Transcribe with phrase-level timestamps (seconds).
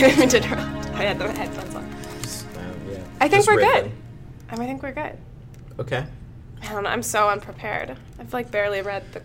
[0.08, 0.08] the sound.
[0.08, 0.86] Sorry, I didn't mean to interrupt.
[0.94, 1.94] I had the headphones on.
[2.22, 3.02] Just, yeah.
[3.20, 3.82] I think Just we're riffing.
[3.82, 3.92] good.
[4.50, 5.18] I mean, I think we're good.
[5.78, 6.04] Okay.
[6.62, 6.90] I don't know.
[6.90, 7.96] I'm so unprepared.
[8.18, 9.22] I've like barely read the,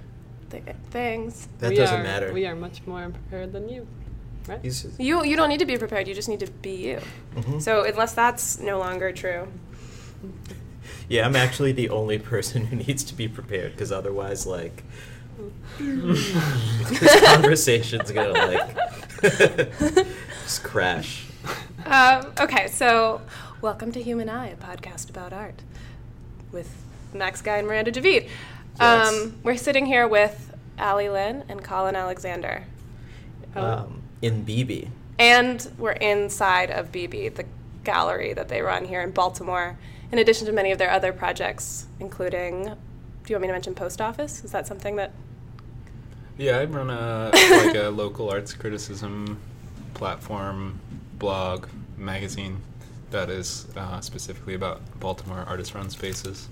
[0.50, 1.48] the things.
[1.60, 2.34] That we doesn't are, matter.
[2.34, 3.88] We are much more unprepared than you,
[4.48, 4.64] right?
[4.98, 6.08] You you don't need to be prepared.
[6.08, 7.02] You just need to be you.
[7.36, 7.62] Mhm.
[7.62, 9.48] So unless that's no longer true,
[11.10, 14.84] yeah, I'm actually the only person who needs to be prepared because otherwise, like,
[15.80, 20.08] this conversation's gonna like
[20.46, 21.26] just crash.
[21.88, 23.20] Um, okay, so
[23.62, 25.64] welcome to Human Eye, a podcast about art
[26.52, 26.84] with
[27.16, 28.30] Max Guy and Miranda Javid.
[28.80, 29.12] Yes.
[29.12, 32.66] Um, we're sitting here with Allie Linn and Colin Alexander.
[33.56, 34.90] Um, in BB.
[35.18, 37.46] And we're inside of BB, the
[37.84, 39.80] gallery that they run here in Baltimore,
[40.12, 42.66] in addition to many of their other projects, including.
[42.66, 44.44] Do you want me to mention Post Office?
[44.44, 45.12] Is that something that.
[46.38, 47.32] Yeah, I run a
[47.66, 49.40] like a local arts criticism
[50.06, 50.80] platform,
[51.18, 52.62] blog, magazine
[53.10, 56.50] that is uh, specifically about Baltimore artist-run spaces.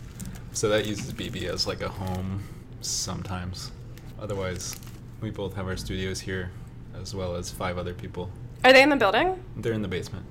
[0.54, 2.42] So that uses BB as like a home
[2.82, 3.72] sometimes.
[4.20, 4.76] Otherwise,
[5.22, 6.52] we both have our studios here,
[7.00, 8.30] as well as five other people.
[8.64, 9.44] Are they in the building?
[9.58, 10.26] They're in the basement.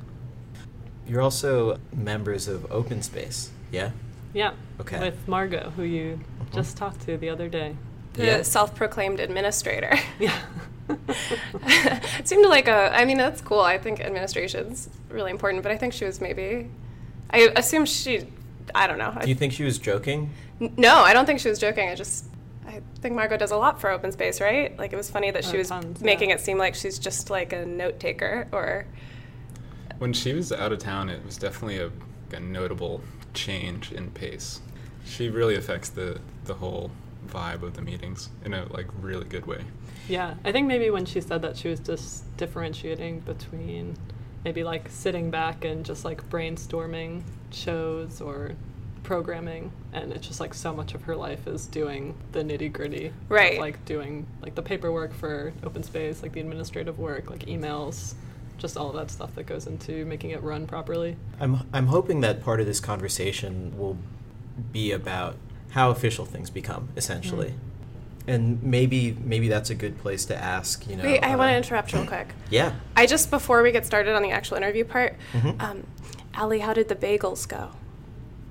[1.06, 3.90] You're also members of Open Space, yeah?
[4.32, 4.52] Yeah.
[4.80, 4.98] Okay.
[4.98, 6.54] With Margot, who you Mhm.
[6.54, 7.76] just talked to the other day.
[8.14, 8.42] The Yeah.
[8.42, 9.94] self proclaimed administrator.
[10.18, 10.38] Yeah.
[10.88, 12.94] it seemed like a.
[12.94, 13.60] I mean, that's cool.
[13.60, 16.68] I think administration's really important, but I think she was maybe.
[17.30, 18.26] I assume she.
[18.74, 19.16] I don't know.
[19.20, 20.30] Do you think she was joking?
[20.76, 21.88] No, I don't think she was joking.
[21.88, 22.26] I just.
[22.66, 24.76] I think Margot does a lot for open space, right?
[24.78, 26.36] Like it was funny that oh, she Oh, was tons, making yeah.
[26.36, 28.86] it seem like she's just like a note taker or.
[29.98, 31.90] When she was out of town, it was definitely a,
[32.36, 33.02] a notable
[33.34, 34.60] change in pace.
[35.04, 36.90] She really affects the the whole
[37.28, 39.62] vibe of the meetings in a like really good way.
[40.08, 43.96] Yeah, I think maybe when she said that, she was just differentiating between
[44.44, 47.22] maybe like sitting back and just like brainstorming
[47.52, 48.52] shows or
[49.02, 53.12] programming, and it's just like so much of her life is doing the nitty gritty,
[53.28, 53.58] Right.
[53.60, 58.14] Like doing like the paperwork for open space, like the administrative work, like emails,
[58.58, 61.16] just all of that stuff that goes into making it run properly.
[61.40, 63.98] I'm, I'm hoping that part of this conversation will
[64.72, 65.36] be about
[65.72, 67.48] how official things become, essentially.
[67.48, 67.54] Mm.
[68.28, 71.02] And maybe maybe that's a good place to ask, you know.
[71.02, 72.28] Wait, I want to uh, interrupt real quick.
[72.50, 72.74] Yeah.
[72.94, 75.60] I just before we get started on the actual interview part, Mhm.
[75.60, 75.86] um,
[76.34, 77.70] Allie, how did the bagels go?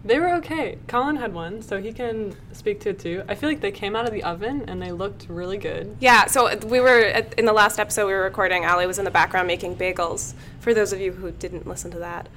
[0.03, 0.79] They were okay.
[0.87, 3.23] Colin had one, so he can speak to it too.
[3.29, 5.95] I feel like they came out of the oven and they looked really good.
[5.99, 8.63] Yeah, so we were at, in the last episode we were recording.
[8.65, 10.33] Allie was in the background making bagels.
[10.59, 12.29] For those of you who didn't listen to that,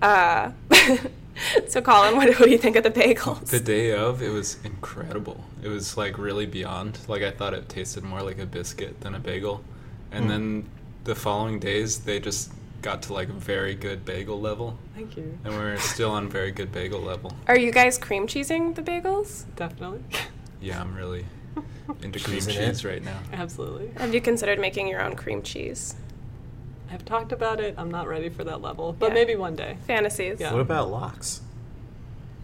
[0.00, 0.52] uh,
[1.68, 3.46] so Colin, what, what do you think of the bagels?
[3.46, 5.42] The day of, it was incredible.
[5.62, 6.98] It was like really beyond.
[7.08, 9.62] Like I thought it tasted more like a biscuit than a bagel.
[10.10, 10.30] And Hmm.
[10.30, 10.70] then
[11.04, 15.38] the following days, they just got to like very good bagel level, Thank you.
[15.44, 17.32] and we're still on very good bagel level.
[17.46, 19.44] Are you guys cream cheesing the bagels?
[19.56, 20.02] Definitely.
[20.60, 21.26] Yeah, I'm really
[22.04, 23.18] into cream cheese right now.
[23.32, 23.88] Absolutely.
[23.98, 25.96] Have you considered making your own cream cheese?
[26.92, 27.74] I've talked about it.
[27.78, 29.14] I'm not ready for that level, but Yeah.
[29.14, 29.76] maybe one day.
[29.86, 30.38] Fantasies.
[30.40, 30.52] Yeah.
[30.52, 31.40] What about locks?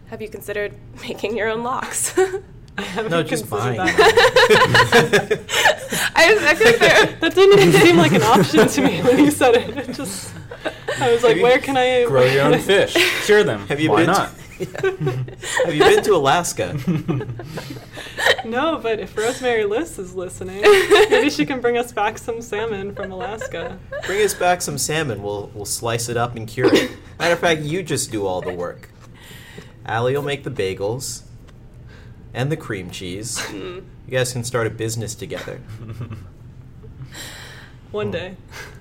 [0.08, 0.72] Have you considered
[1.02, 2.16] making your own locks?
[2.78, 3.96] I haven't No, just considered buying.
[3.96, 5.40] that.
[6.14, 7.06] I, I feel like there.
[7.20, 9.76] that didn't even seem like an option to me when you said it.
[9.76, 10.32] It just,
[11.00, 12.94] I was like, you- where can I Grow your own fish.
[13.26, 13.66] Cure them.
[13.66, 14.30] Have you Why been not?
[14.58, 16.76] Have you been to Alaska?
[18.44, 20.62] no, but if Rosemary Liss is listening,
[21.10, 23.78] maybe she can bring us back some salmon from Alaska.
[24.06, 25.22] Bring us back some salmon.
[25.22, 26.90] We'll we'll slice it up and cure it.
[27.18, 28.90] Matter of fact, you just do all the work.
[29.86, 31.22] Allie will make the bagels
[32.34, 33.38] and the cream cheese.
[33.38, 33.84] Mm.
[34.06, 35.60] You guys can start a business together.
[37.90, 38.36] One day.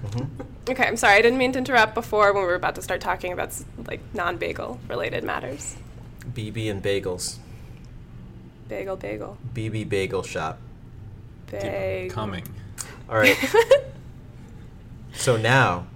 [0.05, 0.27] Mhm.
[0.69, 1.15] Okay, I'm sorry.
[1.15, 3.51] I didn't mean to interrupt before when we were about to start talking about
[3.87, 5.77] like non-bagel related matters.
[6.33, 7.37] BB and bagels.
[8.67, 10.59] Bagel, bagel, BB Bagel Shop.
[11.49, 12.13] Keep bagel.
[12.15, 12.43] coming.
[13.09, 13.37] All right.
[15.13, 15.87] So now,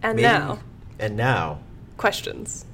[0.00, 0.58] and maybe- now,
[0.98, 1.58] and now,
[1.96, 2.64] questions.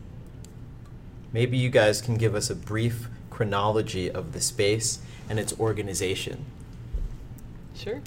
[1.32, 4.98] maybe you guys can give us a brief chronology of the space
[5.30, 6.44] and its organization.
[7.74, 8.02] Sure.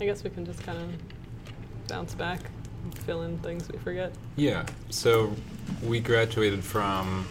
[0.00, 2.40] I guess we can just kind of bounce back
[2.82, 4.12] and fill in things we forget.
[4.36, 4.66] Yeah.
[4.90, 5.32] So
[5.82, 7.26] we graduated from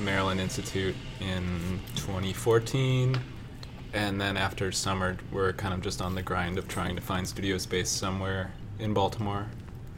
[0.00, 3.18] Maryland Institute in 2014.
[3.92, 7.26] And then after summer, we're kind of just on the grind of trying to find
[7.26, 9.46] studio space somewhere in Baltimore.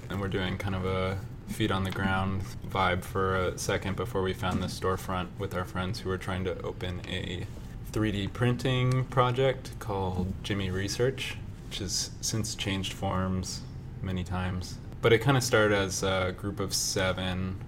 [0.08, 4.22] And we're doing kind of a feet on the ground vibe for a second before
[4.22, 7.46] we found this storefront with our friends who were trying to open a
[7.92, 11.36] 3D printing project called Jimmy Research,
[11.72, 13.62] which has since changed forms
[14.02, 14.76] many times.
[15.00, 17.58] But it kind of started as a group of seven,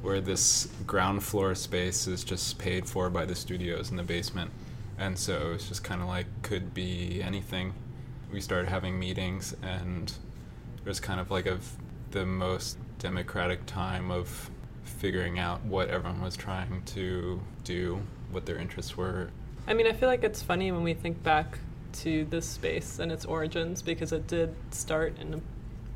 [0.00, 4.52] where this ground floor space is just paid for by the studios in the basement.
[4.96, 7.74] And so it's just kind of like could be anything.
[8.32, 10.12] We started having meetings, and
[10.76, 11.58] it was kind of like a,
[12.12, 14.52] the most democratic time of
[14.84, 18.00] figuring out what everyone was trying to do,
[18.30, 19.30] what their interests were.
[19.66, 21.58] I mean, I feel like it's funny when we think back
[21.92, 25.40] to this space and its origins because it did start in a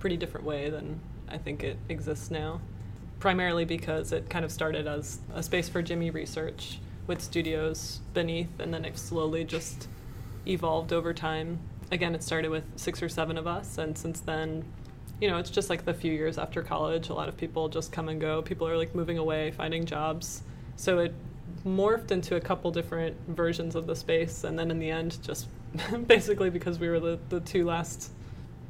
[0.00, 2.60] pretty different way than I think it exists now.
[3.19, 8.58] Primarily because it kind of started as a space for Jimmy research with studios beneath,
[8.58, 9.88] and then it slowly just
[10.46, 11.58] evolved over time.
[11.90, 14.64] Again, it started with six or seven of us, and since then,
[15.20, 17.90] you know, it's just like the few years after college, a lot of people just
[17.90, 18.43] come and go.
[18.43, 20.43] People are like moving away, finding jobs.
[20.76, 21.14] So it
[21.67, 25.49] morphed into a couple different versions of the space, and then in the end, just
[26.07, 28.11] basically because we were the, the two last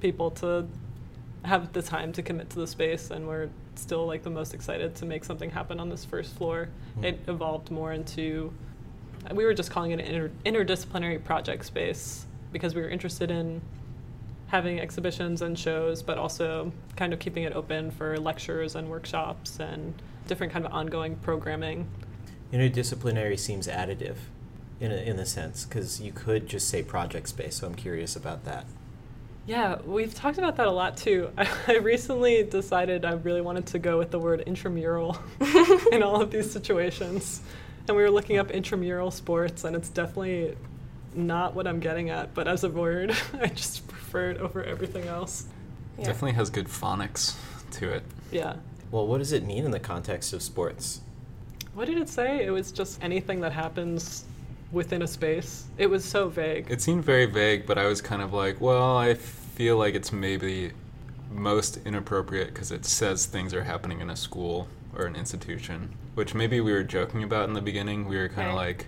[0.01, 0.67] people to
[1.45, 4.95] have the time to commit to the space, and we're still like the most excited
[4.97, 6.69] to make something happen on this first floor.
[6.99, 7.05] Mm.
[7.05, 8.53] It evolved more into
[9.35, 13.61] we were just calling it an inter- interdisciplinary project space because we were interested in
[14.49, 19.59] having exhibitions and shows, but also kind of keeping it open for lectures and workshops
[19.59, 19.95] and
[20.29, 21.89] different kind of ongoing programming.
[22.53, 24.17] Interdisciplinary seems additive
[24.81, 27.57] in a, in a sense because you could just say project space.
[27.57, 28.67] So I'm curious about that.
[29.47, 31.31] Yeah, we've talked about that a lot too.
[31.39, 35.19] I, I recently decided I really wanted to go with the word intramural
[35.93, 37.43] in all of these situations.
[37.89, 40.57] And we were looking up intramural sports, and it's definitely
[41.15, 45.07] not what I'm getting at, but as a word, I just prefer it over everything
[45.07, 45.47] else.
[45.97, 46.07] Yeah.
[46.07, 47.37] Definitely has good phonics
[47.73, 48.03] to it.
[48.33, 48.57] Yeah.
[48.91, 51.01] Well, what does it mean in the context of sports?
[51.77, 52.43] What did it say?
[52.43, 54.25] It was just anything that happens
[54.73, 55.67] within a space.
[55.77, 56.71] It was so vague.
[56.71, 60.11] It seemed very vague, but I was kind of like, well, I feel like it's
[60.11, 60.73] maybe
[61.31, 66.35] most inappropriate because it says things are happening in a school or an institution, which
[66.35, 68.09] maybe we were joking about in the beginning.
[68.09, 68.87] We were kind of like,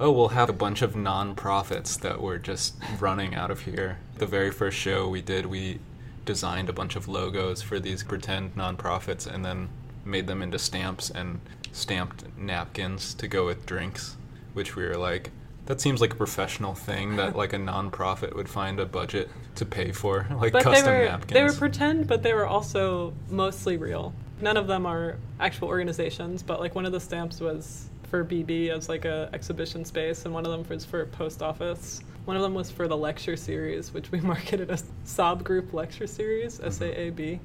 [0.00, 3.98] oh, we'll have a bunch of non-profits that were just running out of here.
[4.16, 5.80] The very first show we did, we
[6.24, 9.68] designed a bunch of logos for these pretend non-profits and then
[10.06, 11.40] made them into stamps and
[11.76, 14.16] stamped napkins to go with drinks,
[14.54, 15.30] which we were like,
[15.66, 19.64] that seems like a professional thing that like a non-profit would find a budget to
[19.66, 21.32] pay for, like but custom they were napkins.
[21.32, 24.14] they were pretend, but they were also mostly real.
[24.40, 28.70] None of them are actual organizations, but like one of the stamps was for BB
[28.70, 32.00] as like a exhibition space, and one of them was for post office.
[32.26, 36.06] One of them was for the lecture series, which we marketed as Saab Group Lecture
[36.06, 36.66] Series, Mm-hmm.
[36.66, 37.40] S A A B.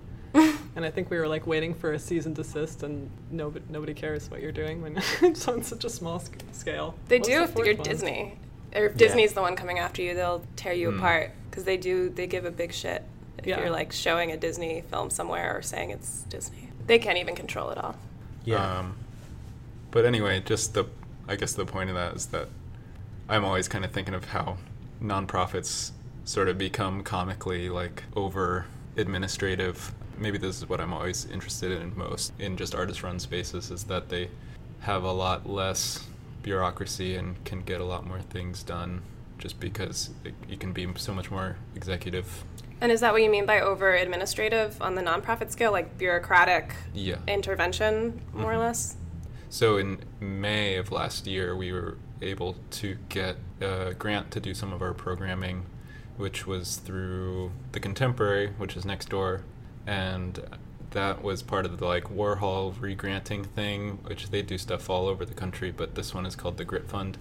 [0.75, 3.93] And I think we were like waiting for a cease and desist, and nobody nobody
[3.93, 6.95] cares what you're doing when it's on such a small sc- scale.
[7.09, 7.83] They What's do the if you're one?
[7.83, 8.37] Disney.
[8.73, 8.97] Or if Yeah.
[8.97, 10.97] Disney's the one coming after you, they'll tear you Hmm.
[10.99, 12.09] apart because they do.
[12.09, 13.03] They give a big shit
[13.37, 13.59] if Yeah.
[13.59, 16.69] you're like showing a Disney film somewhere or saying it's Disney.
[16.87, 17.95] They can't even control it all.
[18.45, 18.79] Yeah.
[18.79, 18.95] Um,
[19.91, 20.85] but anyway, just the
[21.27, 22.47] I guess the point of that is that
[23.27, 24.57] I'm always kind of thinking of how
[25.03, 25.91] nonprofits
[26.23, 29.93] sort of become comically like over administrative.
[30.21, 33.85] Maybe this is what I'm always interested in most in just artist run spaces is
[33.85, 34.29] that they
[34.81, 36.07] have a lot less
[36.43, 39.01] bureaucracy and can get a lot more things done
[39.39, 42.43] just because it, you can be so much more executive.
[42.81, 46.75] And is that what you mean by over administrative on the nonprofit scale, like bureaucratic
[46.93, 47.17] Yeah.
[47.27, 48.59] intervention, more or Mhm.
[48.59, 48.97] less?
[49.49, 54.53] So in May of last year, we were able to get a grant to do
[54.53, 55.65] some of our programming,
[56.17, 59.41] which was through the Contemporary, which is next door,
[59.87, 60.39] and
[60.91, 65.25] that was part of the like Warhol regranting thing, which they do stuff all over
[65.25, 67.17] the country, but this one is called the Grit Fund,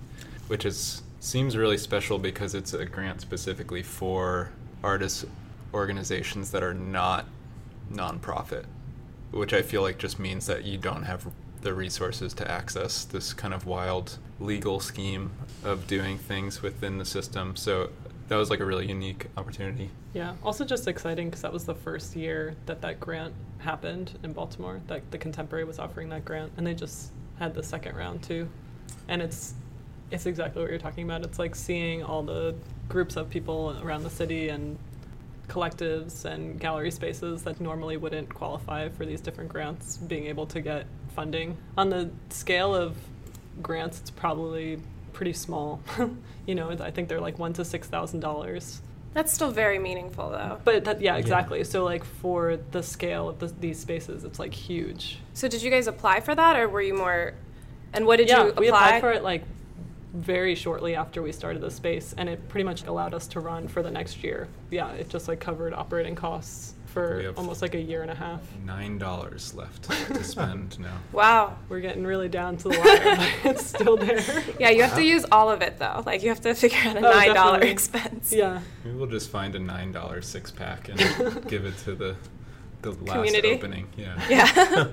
[0.48, 4.50] which is seems really special because it's a grant specifically for
[4.82, 5.26] artists
[5.74, 7.26] organizations that are not
[7.92, 8.64] nonprofit
[9.30, 11.26] which I feel like just means that you don't have
[11.62, 15.30] the resources to access this kind of wild legal scheme
[15.62, 17.54] of doing things within the system.
[17.54, 17.90] So
[18.30, 19.90] that was like a really unique opportunity.
[20.14, 20.34] Yeah.
[20.44, 24.80] Also, just exciting because that was the first year that that grant happened in Baltimore.
[24.86, 27.10] That the Contemporary was offering that grant, and they just
[27.40, 28.48] had the second round too.
[29.08, 29.54] And it's
[30.12, 31.24] it's exactly what you're talking about.
[31.24, 32.54] It's like seeing all the
[32.88, 34.78] groups of people around the city and
[35.48, 40.60] collectives and gallery spaces that normally wouldn't qualify for these different grants being able to
[40.60, 41.56] get funding.
[41.76, 42.96] On the scale of
[43.60, 44.78] grants, it's probably
[45.20, 45.82] pretty small.
[46.46, 48.80] you know, I think they're like one to six thousand dollars.
[49.12, 50.58] That's still very meaningful, though.
[50.64, 51.18] But that, yeah, Yeah.
[51.18, 51.62] exactly.
[51.64, 55.18] So like for the scale of the, these spaces, it's like huge.
[55.34, 57.34] So did you guys apply for that, or were you more?
[57.92, 58.60] And what did yeah, you apply?
[58.60, 59.42] we applied for it like
[60.12, 63.68] very shortly after we started the space, and it pretty much allowed us to run
[63.68, 64.48] for the next year.
[64.70, 68.40] Yeah, it just like covered operating costs for almost like a year and a half.
[68.64, 70.96] Nine dollars left to spend now.
[71.12, 71.56] Wow.
[71.68, 74.20] We're getting really down to the wire, but it's still there.
[74.58, 76.02] Yeah, you have to use all of it though.
[76.04, 78.32] Like you have to figure out a Oh, nine dollar expense.
[78.32, 78.60] Yeah.
[78.84, 80.98] Maybe we'll just find a nine dollar six pack and
[81.48, 82.16] give it to the
[82.82, 83.52] the last Community?
[83.52, 83.86] opening.
[83.96, 84.20] Yeah.
[84.28, 84.88] Yeah.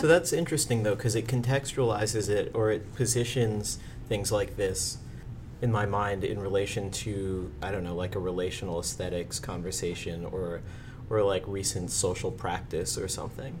[0.00, 3.78] So that's interesting though, because it contextualizes it or it positions
[4.08, 4.98] things like this
[5.60, 10.60] in my mind in relation to I don't know, like a relational aesthetics conversation or
[11.10, 13.58] or like recent social practice or something.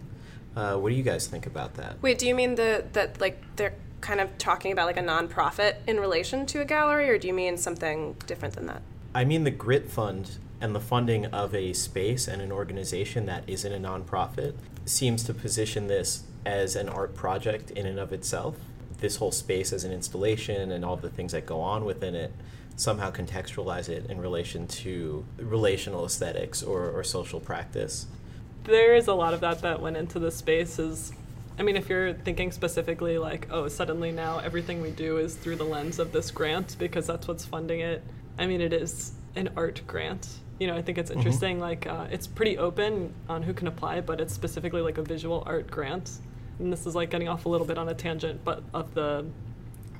[0.54, 2.00] Uh, what do you guys think about that?
[2.02, 5.76] Wait, do you mean the that like they're kind of talking about like a nonprofit
[5.88, 8.82] in relation to a gallery, or do you mean something different than that?
[9.12, 13.42] I mean the Grit Fund and the funding of a space and an organization that
[13.46, 14.54] isn't a nonprofit
[14.84, 18.56] seems to position this as an art project in and of itself.
[19.00, 22.32] This whole space as an installation and all the things that go on within it
[22.76, 28.06] somehow contextualize it in relation to relational aesthetics or, or social practice.
[28.64, 31.10] there is a lot of that that went into the space is
[31.58, 35.56] i mean if you're thinking specifically like oh suddenly now everything we do is through
[35.56, 38.02] the lens of this grant because that's what's funding it
[38.38, 40.28] i mean it is an art grant
[40.58, 44.00] you know i think it's interesting like uh, it's pretty open on who can apply
[44.00, 46.18] but it's specifically like a visual art grant
[46.58, 49.24] and this is like getting off a little bit on a tangent but of the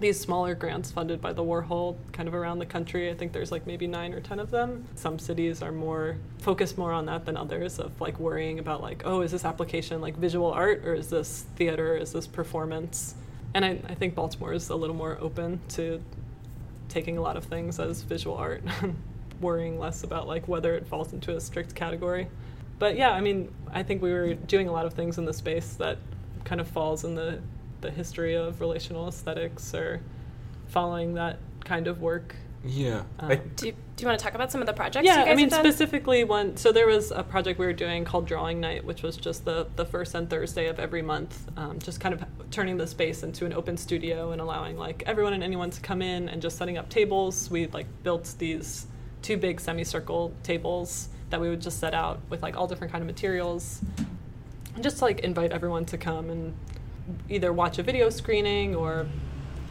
[0.00, 3.10] these smaller grants funded by the Warhol kind of around the country.
[3.10, 4.86] I think there's like maybe nine or ten of them.
[4.94, 9.02] Some cities are more focused more on that than others of like worrying about like,
[9.04, 11.96] oh, is this application like visual art or is this theater?
[11.96, 13.14] Is this performance?
[13.54, 16.00] And I, I think Baltimore is a little more open to
[16.88, 18.62] taking a lot of things as visual art,
[19.40, 22.28] worrying less about like whether it falls into a strict category.
[22.78, 25.34] But yeah, I mean, I think we were doing a lot of things in the
[25.34, 25.98] space that
[26.44, 27.40] kind of falls in the
[27.80, 30.00] the history of relational aesthetics or
[30.68, 32.34] following that kind of work.
[32.64, 33.04] Yeah.
[33.20, 35.06] Um, I, Do you, do you want to talk about some of the projects?
[35.06, 35.64] yeah, you guys I mean have done?
[35.72, 36.56] specifically one.
[36.56, 39.68] So there was a project we were doing called Drawing Night, which was just the
[39.76, 43.46] the first and Thursday of every month, um, just kind of turning the space into
[43.46, 46.78] an open studio and allowing like everyone and anyone to come in and just setting
[46.78, 47.48] up tables.
[47.50, 48.86] We like built these
[49.22, 53.02] two big semicircle tables that we would just set out with like all different kind
[53.02, 53.80] of materials,
[54.74, 56.54] and just to, like invite everyone to come and
[57.28, 59.06] either watch a video screening or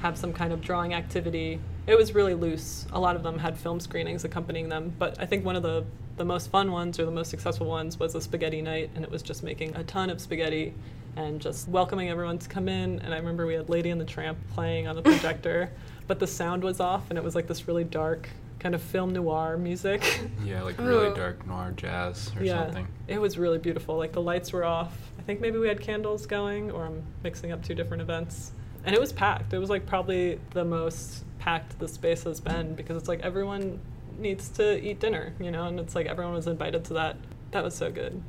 [0.01, 1.59] have some kind of drawing activity.
[1.87, 2.85] It was really loose.
[2.91, 5.85] A lot of them had film screenings accompanying them, but I think one of the,
[6.17, 9.09] the most fun ones or the most successful ones was a spaghetti night, and it
[9.09, 10.73] was just making a ton of spaghetti
[11.15, 12.99] and just welcoming everyone to come in.
[12.99, 15.71] And I remember we had Lady and the Tramp playing on the projector,
[16.05, 19.13] but the sound was off, and it was like this really dark kind of film
[19.13, 20.21] noir music.
[20.43, 22.87] yeah, like really dark noir jazz or yeah, something.
[23.07, 23.97] it was really beautiful.
[23.97, 24.95] Like the lights were off.
[25.19, 28.53] I think maybe we had candles going, or I'm mixing up two different events.
[28.85, 29.53] And it was packed.
[29.53, 33.79] It was like probably the most packed the space has been because it's like everyone
[34.17, 37.17] needs to eat dinner, you know, and it's like everyone was invited to that.
[37.51, 38.21] That was so good.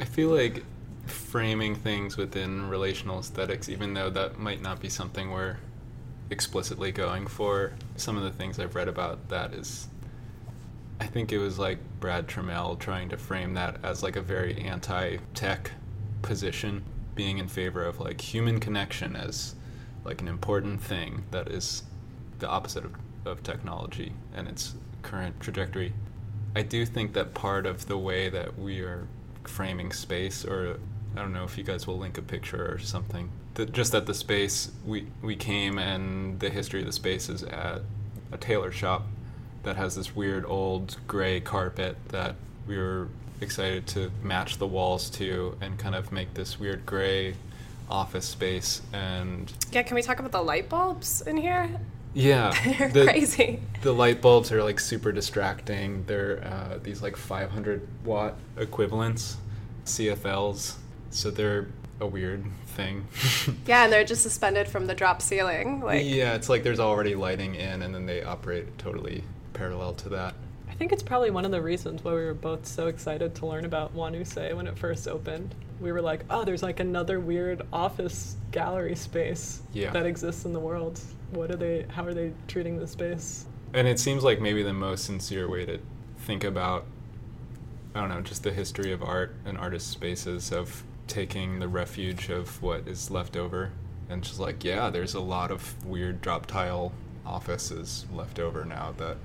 [0.00, 0.64] I feel like
[1.06, 5.56] framing things within relational aesthetics, even though that might not be something we're
[6.30, 9.88] explicitly going for, some of the things I've read about that is.
[11.00, 14.56] I think it was like Brad Trammell trying to frame that as like a very
[14.58, 15.72] anti tech
[16.22, 19.54] position, being in favor of like human connection as
[20.04, 21.82] like an important thing that is
[22.38, 25.92] the opposite of, of technology and its current trajectory.
[26.56, 29.06] I do think that part of the way that we are
[29.44, 30.78] framing space, or
[31.14, 34.06] I don't know if you guys will link a picture or something, that just at
[34.06, 37.82] the space we we came and the history of the space is at
[38.32, 39.04] a tailor shop
[39.62, 42.34] that has this weird old gray carpet that
[42.66, 43.08] we were
[43.40, 47.34] excited to match the walls to and kind of make this weird gray
[47.90, 51.68] office space and yeah, can we talk about the light bulbs in here?
[52.14, 53.60] yeah They're the- crazy.
[53.82, 56.04] the light bulbs are like super distracting.
[56.06, 59.36] They're uh, these like 500 watt equivalents,
[59.84, 60.76] CFLs.
[61.10, 61.66] So they're
[62.00, 63.06] a weird thing.
[63.66, 65.80] Yeah, and they're just suspended from the drop ceiling.
[65.80, 69.24] Like, yeah, it's like there's already lighting in, and then they operate totally
[69.54, 70.34] parallel to that.
[70.68, 73.46] I think it's probably one of the reasons why we were both so excited to
[73.46, 75.54] learn about Wanuse when it first opened.
[75.80, 79.90] We were like, oh, there's like another weird office gallery space Yeah.
[79.92, 81.00] that exists in the world.
[81.30, 83.46] What are they, how are they treating this space?
[83.72, 85.78] And it seems like maybe the most sincere way to
[86.18, 86.86] think about,
[87.94, 92.28] I don't know, just the history of art and artist spaces of taking the refuge
[92.30, 93.70] of what is left over
[94.08, 96.92] and she's like, yeah, there's a lot of weird drop tile
[97.24, 99.16] offices left over now that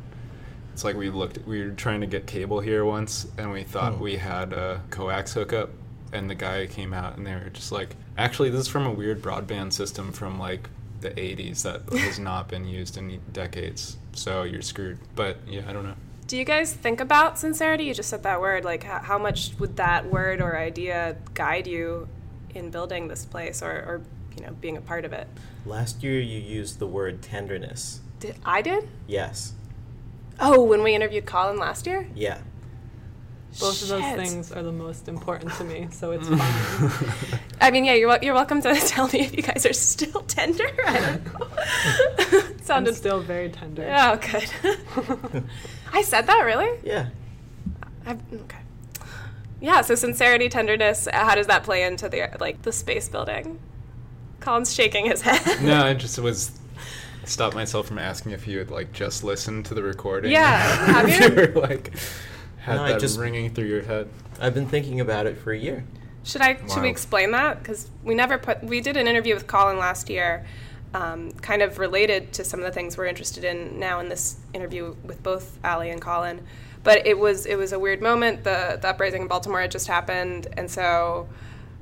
[0.73, 3.95] it's like we looked, we were trying to get cable here once and we thought
[3.95, 3.99] Hmm.
[4.01, 5.69] we had a coax hookup
[6.13, 8.91] and the guy came out and they were just like, actually, this is from a
[8.91, 10.69] weird broadband system from like
[11.01, 13.97] the 80s that has not been used in decades.
[14.13, 14.99] So you're screwed.
[15.15, 15.95] But yeah, I don't know.
[16.29, 17.85] Do you guys think about sincerity?
[17.85, 18.63] You just said that word.
[18.63, 22.07] Like, how, how much would that word or idea guide you
[22.53, 24.01] in building this place or, or,
[24.37, 25.27] you know, being a part of it?
[25.65, 28.01] Last year you used the word tenderness.
[28.19, 28.87] Did I did?
[29.07, 29.53] Yes.
[30.39, 32.07] Oh, when we interviewed Colin last year?
[32.13, 32.37] Yeah.
[33.59, 37.39] Both of those things are the most important to me, so it's fine.
[37.59, 40.67] I mean, yeah, you're you're welcome to tell me if you guys are still tender.
[40.85, 42.43] I don't know.
[42.69, 43.91] I'm still very tender.
[43.91, 45.43] Oh, good.
[45.93, 46.79] I said that really?
[46.83, 47.07] Yeah.
[48.05, 48.57] I've, okay.
[49.61, 49.81] Yeah.
[49.81, 51.07] So sincerity, tenderness.
[51.07, 53.59] Uh, how does that play into the like the space building?
[54.39, 55.61] Colin's shaking his head.
[55.61, 56.51] No, I just was
[57.25, 60.31] stopped myself from asking if you had like just listened to the recording.
[60.31, 61.35] Yeah, have you?
[61.35, 61.93] were, like
[62.59, 64.07] had No, I that just- ringing through your head.
[64.39, 65.83] I've been thinking about it for a year.
[66.23, 66.55] Should I?
[66.67, 67.59] Should we explain that?
[67.59, 68.63] Because we never put.
[68.63, 70.45] We did an interview with Colin last year,
[70.93, 74.37] um, kind of related to some of the things we're interested in now in this
[74.53, 76.41] interview with both Allie and Colin.
[76.83, 78.43] But it was it was a weird moment.
[78.43, 81.27] The the uprising in Baltimore had just happened, and so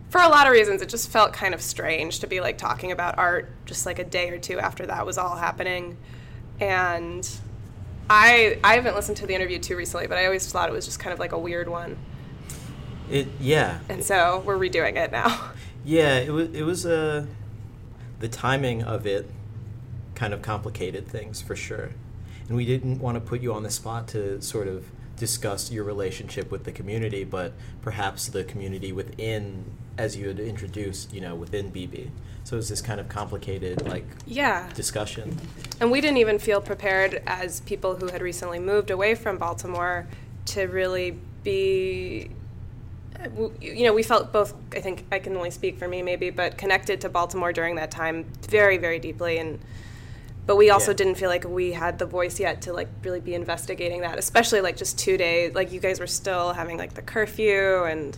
[0.10, 2.92] for a lot of reasons, it just felt kind of strange to be like talking
[2.92, 5.98] about art just like a day or two after that was all happening,
[6.60, 7.30] and.
[8.10, 10.86] I, I haven't listened to the interview too recently, but I always thought it was
[10.86, 11.98] just kind of like a weird one.
[13.10, 13.80] It yeah.
[13.90, 15.52] And so we're redoing it now.
[15.84, 17.26] Yeah, it was it was uh,
[18.20, 19.30] the timing of it
[20.16, 21.92] kind of complicated things for sure.
[22.48, 24.86] And we didn't want to put you on the spot to sort of
[25.18, 29.66] discuss your relationship with the community, but perhaps the community within
[29.98, 32.10] as you had introduced, you know, within BB.
[32.44, 34.70] So it was this kind of complicated like Yeah.
[34.74, 35.38] discussion.
[35.82, 40.08] And we didn't even feel prepared as people who had recently moved away from Baltimore
[40.46, 42.30] to really be.
[43.26, 46.30] W- You know, we felt both, I think I can only speak for me maybe,
[46.30, 49.38] but connected to Baltimore during that time very, very deeply.
[49.38, 49.60] And
[50.46, 50.96] but we also Yeah.
[50.98, 54.62] didn't feel like we had the voice yet to like really be investigating that, especially
[54.62, 55.54] like just two days.
[55.54, 58.18] Like you guys were still having like the curfew and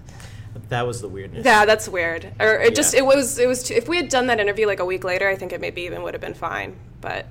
[0.69, 1.43] That was the weirdness.
[1.43, 2.31] yeah, that's weird.
[2.39, 2.99] Or it just Yeah.
[2.99, 5.27] it was it was too, if we had done that interview like a week later,
[5.27, 6.75] I think it maybe even would have been fine.
[7.01, 7.25] But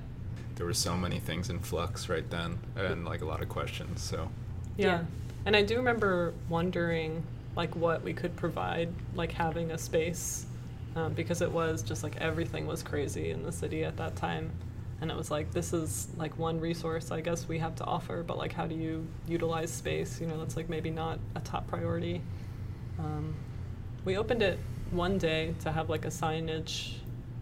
[0.56, 4.02] There were so many things in flux right then, and like a lot of questions.
[4.02, 4.30] So
[4.76, 4.86] Yeah.
[4.86, 5.00] Yeah.
[5.46, 7.22] And I do remember wondering
[7.58, 10.46] like what we could provide, like having a space,
[10.94, 14.52] um, because it was just like everything was crazy in the city at that time.
[15.00, 18.22] And it was like, this is like one resource I guess we have to offer,
[18.22, 20.20] but like, how do you utilize space?
[20.20, 22.22] You know, that's like maybe not a top priority.
[23.00, 23.34] Um,
[24.04, 24.60] we opened it
[24.92, 26.92] one day to have like a signage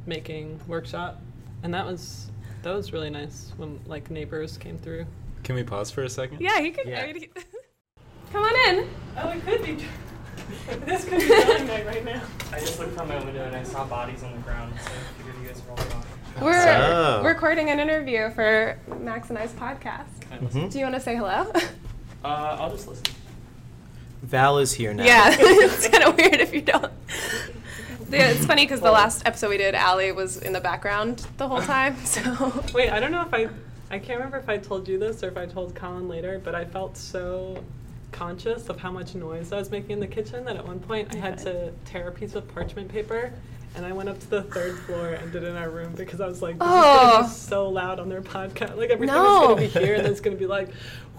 [0.07, 1.21] making workshop,
[1.63, 2.31] and that was
[2.63, 5.05] that was really nice when like neighbors came through.
[5.43, 6.41] can we pause for a second?
[6.41, 6.89] Yeah, he can.
[6.89, 7.13] Yeah.
[8.33, 8.89] I mean, he- Come on in.
[9.19, 9.87] Oh, it could be.
[10.87, 12.23] this could be drawing night right now.
[12.53, 15.19] I just looked from my window and I saw bodies on the ground, so I
[15.23, 16.05] figured you guys were all gone.
[16.43, 17.23] We're Oh.
[17.25, 20.21] recording an interview for Max and I's podcast.
[20.21, 20.63] Can I listen?
[20.69, 20.73] Mhm.
[20.73, 21.51] Do you want to say hello?
[22.25, 23.05] Uh, I'll just listen.
[24.23, 25.05] Val is here now.
[25.05, 26.93] Yeah, it's kind of weird if you don't.
[28.11, 31.49] Yeah, it's funny because the last episode we did, Allie was in the background the
[31.49, 31.97] whole time.
[32.05, 33.49] So Wait, I don't know if I,
[33.91, 36.55] I can't remember if I told you this or if I told Colin later, but
[36.55, 37.63] I felt so
[38.13, 41.15] conscious of how much noise I was making in the kitchen that at one point
[41.15, 43.33] I had to tear a piece of parchment paper
[43.75, 46.21] and I went up to the third floor and did it in our room because
[46.21, 47.11] I was like, this is Oh.
[47.13, 48.77] gonna be so loud on their podcast.
[48.77, 49.43] Like everything No.
[49.43, 50.69] is gonna be here and it's gonna be like,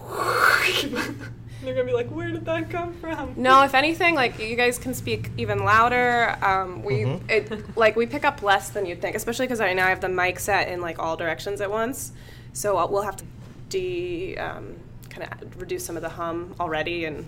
[1.62, 3.34] they're gonna be like, where did that come from?
[3.36, 6.36] no, if anything, like you guys can speak even louder.
[6.42, 7.30] Um, we Mhm.
[7.30, 10.00] it like we pick up less than you'd think, especially because right now I have
[10.00, 12.12] the mic set in like all directions at once.
[12.52, 13.24] So uh, we'll have to
[13.68, 14.76] de um,
[15.18, 17.26] kind of reduce some of the hum already, and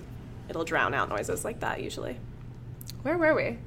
[0.48, 2.18] it'll drown out noises like that usually.
[3.03, 3.59] Where were we?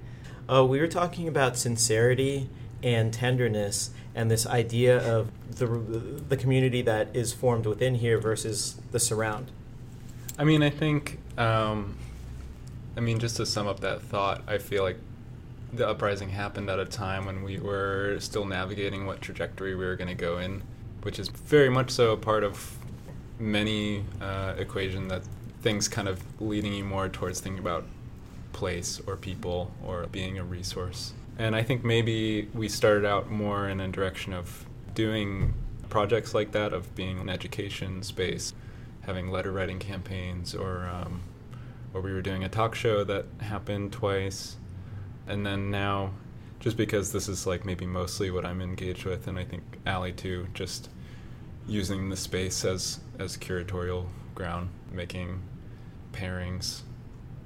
[0.48, 2.50] Oh, we were talking about sincerity
[2.82, 8.80] and tenderness and this idea of the the community that is formed within here versus
[8.92, 9.52] the surround.
[10.38, 11.96] I mean, I think, um,
[12.98, 14.98] I mean, just to sum up that thought, I feel like
[15.72, 19.96] the uprising happened at a time when we were still navigating what trajectory we were
[19.96, 20.64] going to go in,
[21.04, 22.78] which is very much so a part of
[23.40, 25.24] many uh, equation that
[25.62, 27.86] things kind of leading you more towards thinking about
[28.52, 31.14] place or people or being a resource.
[31.38, 35.54] And I think maybe we started out more in a direction of doing
[35.90, 38.54] projects like that, of being an education space,
[39.02, 41.22] having letter writing campaigns, or um,
[41.94, 44.58] or we were doing a talk show that happened twice,
[45.28, 46.12] and then now,
[46.60, 50.14] just because this is like maybe mostly what I'm engaged with, and I think Allie
[50.14, 50.90] too, just
[51.68, 55.42] using the space as as curatorial ground, making
[56.12, 56.82] pairings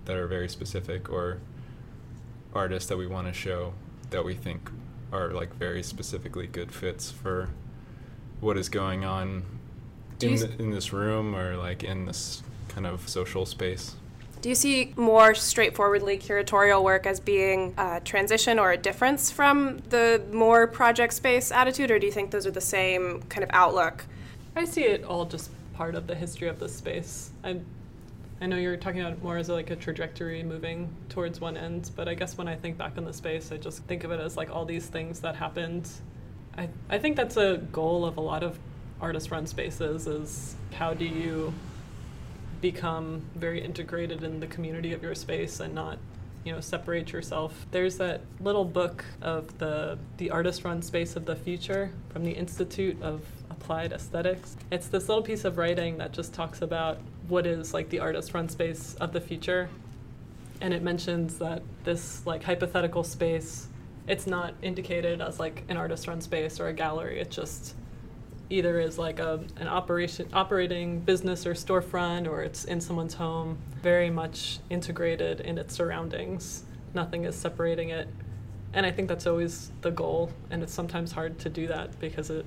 [0.06, 1.40] that are very specific or
[2.54, 3.74] artists that we want to show
[4.10, 4.70] that we think
[5.12, 7.50] are like very specifically good fits for
[8.40, 9.46] what is going on
[10.22, 13.96] in, the, in this room or like in this kind of social space.
[14.42, 19.80] Do you see more straightforwardly curatorial work as being a transition or a difference from
[19.90, 23.50] the more project space attitude, or do you think those are the same kind of
[23.52, 24.06] outlook?
[24.56, 27.30] I see it all just part of the history of the space.
[27.44, 27.60] I,
[28.42, 32.08] I know you're talking about more as like a trajectory moving towards one end, but
[32.08, 34.36] I guess when I think back on the space, I just think of it as
[34.36, 35.88] like all these things that happened.
[36.58, 38.58] I, I think that's a goal of a lot of
[39.00, 41.54] artist-run spaces is how do you
[42.62, 46.00] become very integrated in the community of your space and not
[46.44, 51.26] you know separate yourself there's that little book of the the artist run space of
[51.26, 53.22] the future from the institute of
[53.60, 54.56] applied aesthetics.
[54.72, 58.34] It's this little piece of writing that just talks about what is like the artist
[58.34, 59.70] run space of the future.
[60.62, 63.68] And it mentions that this like hypothetical space
[64.08, 67.20] it's not indicated as like an artist run space or a gallery.
[67.20, 67.76] It just
[68.50, 73.58] either is like a an operation operating business or storefront or it's in someone's home
[73.82, 76.64] very much integrated in its surroundings.
[76.94, 78.08] Nothing is separating it.
[78.74, 82.30] And i think that's always the goal and it's sometimes hard to do that because
[82.30, 82.46] it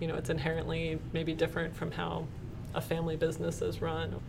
[0.00, 2.26] you know it's inherently maybe different from how
[2.74, 4.20] a family business is run.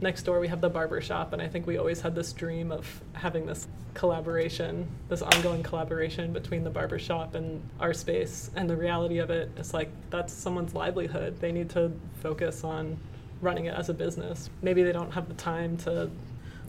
[0.00, 2.70] Next door we have the barber shop and i think we always had this dream
[2.70, 8.50] of having this collaboration this ongoing collaboration between the barber shop and our space.
[8.54, 11.40] And the reality of it is like that's someone's livelihood.
[11.40, 11.90] They need to
[12.22, 12.98] focus on
[13.40, 14.50] running it as a business.
[14.62, 16.10] Maybe they don't have the time to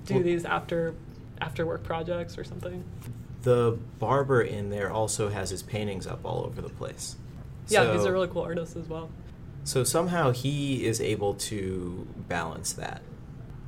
[0.06, 0.94] do Well- these after
[1.40, 2.84] after work projects or something.
[3.44, 7.16] The barber in there also has his paintings up all over the place.
[7.70, 9.10] Yeah he's So- a really cool artist as well
[9.64, 13.02] So somehow he is able to balance that.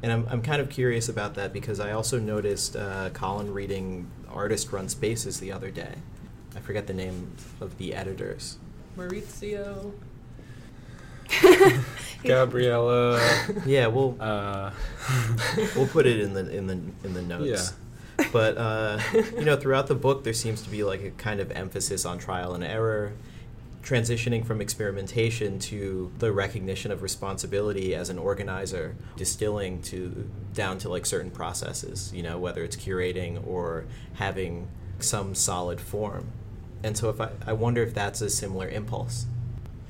[0.01, 4.09] And I'm, I'm kind of curious about that because I also noticed uh, Colin reading
[4.29, 5.95] Artist Run Spaces the other day.
[6.55, 8.57] I forget the name of the editors.
[8.97, 9.91] maurizio
[12.23, 13.19] Gabriele.
[13.65, 14.71] Yeah, we'll uh,
[15.75, 17.73] we'll put it in the in the in the notes.
[18.19, 18.25] Yeah.
[18.33, 21.51] But uh, you know, throughout the book, there seems to be like a kind of
[21.51, 23.13] emphasis on trial and error,
[23.89, 30.87] transitioning from experimentation to the recognition of responsibility as an organizer, distilling to down to
[30.87, 32.11] like certain processes.
[32.13, 34.67] You know, whether it's curating or having
[34.99, 36.27] some solid form.
[36.83, 39.25] And so, if I, I wonder if that's a similar impulse.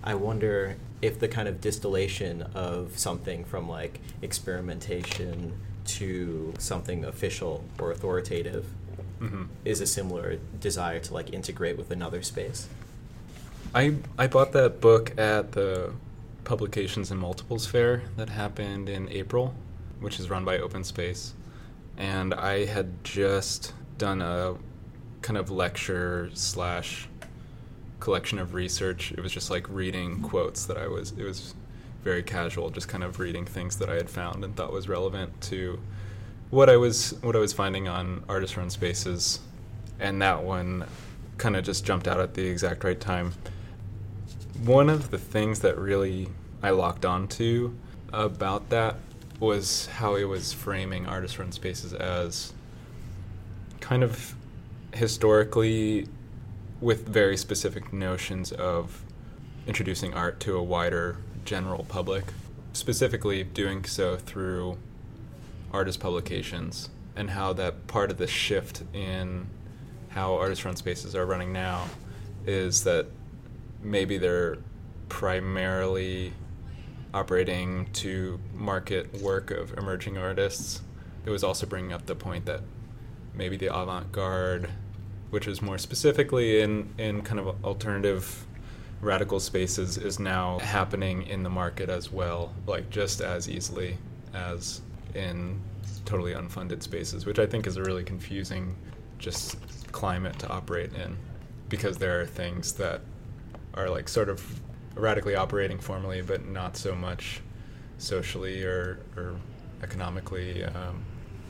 [0.02, 7.66] I wonder if the kind of distillation of something from like experimentation to something official
[7.80, 8.66] or authoritative
[9.20, 9.48] mhm.
[9.66, 12.70] is a similar desire to like integrate with another space.
[13.74, 15.94] I I bought that book at the
[16.44, 19.54] Publications and Multiples Fair that happened in April,
[20.00, 21.34] which is run by Open Space,
[21.98, 24.56] and I had just done a
[25.22, 27.08] kind of lecture slash
[28.00, 29.12] collection of research.
[29.12, 31.12] It was just like reading quotes that I was.
[31.12, 31.54] It was
[32.04, 35.42] very casual, just kind of reading things that I had found and thought was relevant
[35.42, 35.80] to
[36.50, 39.40] what I was what I was finding on artist run spaces,
[40.00, 40.86] and that one
[41.40, 43.34] kind of just jumped out at the exact right time.
[44.64, 46.28] One of the things that really
[46.62, 47.74] I locked onto
[48.12, 48.98] about that
[49.40, 52.54] was how it was framing artist run spaces as
[53.80, 54.36] kind of
[54.94, 56.08] historically
[56.82, 59.04] with very specific notions of
[59.68, 62.26] introducing art to a wider general public,
[62.74, 64.78] specifically doing so through
[65.72, 69.48] artist publications, and how that part of the shift in
[70.10, 71.86] how artist run spaces are running now
[72.46, 73.08] is that
[73.82, 74.58] maybe they're
[75.08, 76.34] primarily
[77.14, 80.82] operating to market work of emerging artists.
[81.26, 82.62] It was also bringing up the point that
[83.34, 84.70] maybe the avant garde,
[85.30, 88.46] which is more specifically in, in kind of alternative
[89.02, 93.98] radical spaces, is now happening in the market as well, like just as easily
[94.34, 94.82] as
[95.16, 95.60] in
[96.06, 98.76] totally unfunded spaces, which I think is a really confusing
[99.18, 99.58] just
[99.92, 101.18] climate to operate in
[101.68, 103.02] because there are things that
[103.74, 104.62] are like sort of
[104.96, 107.42] radically operating formally, but not so much
[107.98, 109.36] socially or, or
[109.84, 110.64] economically.
[110.64, 111.04] Um,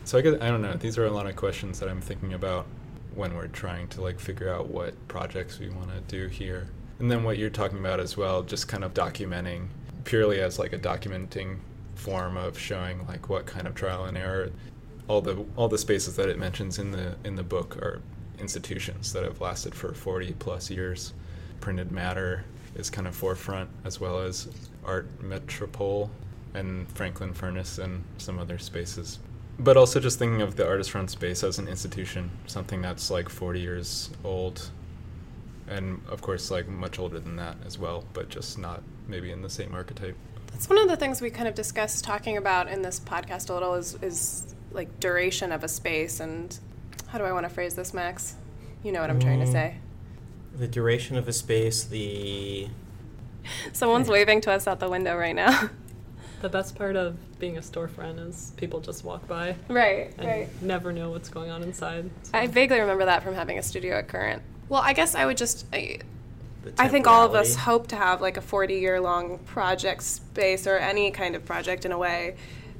[0.04, 0.74] so I guess I don't know.
[0.74, 2.66] These are a lot of questions that I'm thinking about
[3.16, 6.70] when we're trying to like figure out what projects we want to do here.
[7.00, 9.68] And then what you're talking about as well, just kind of documenting
[10.04, 11.60] purely as like a documenting
[11.96, 14.52] form of showing like what kind of trial and error
[15.10, 18.02] all the all the spaces that it mentions in the in the book are
[18.40, 21.14] institutions that have lasted for 40 plus years.
[21.60, 24.48] Printed matter is kind of forefront as well as
[24.86, 26.10] art metropole
[26.54, 29.20] and Franklin Furnace and some other spaces.
[29.60, 33.30] But also just thinking of the artist run space as an institution, something that's like
[33.30, 34.70] 40 years old
[35.68, 39.42] and of course like much older than that as well, but just not maybe in
[39.42, 40.16] the same archetype.
[40.52, 43.54] That's one of the things we kind of discussed talking about in this podcast a
[43.54, 46.58] little is, is like duration of a space and
[47.12, 48.36] how do I want to phrase this, Max?
[48.84, 49.52] You know what I'm trying to Mm.
[49.52, 49.76] say.
[50.58, 52.68] The duration of a space, the
[53.74, 55.70] Someone's waving to us out the window right now.
[56.42, 60.94] The best part of being a storefront is people just walk by right, and never
[60.94, 62.10] know what's going on inside.
[62.24, 64.42] so- I vaguely remember that from having a studio at Current.
[64.70, 65.66] Well, I guess I would just.
[65.74, 66.00] I,
[66.78, 70.66] I think all of us hope to have like a 40 year long project space
[70.68, 72.36] or any kind of project in a way.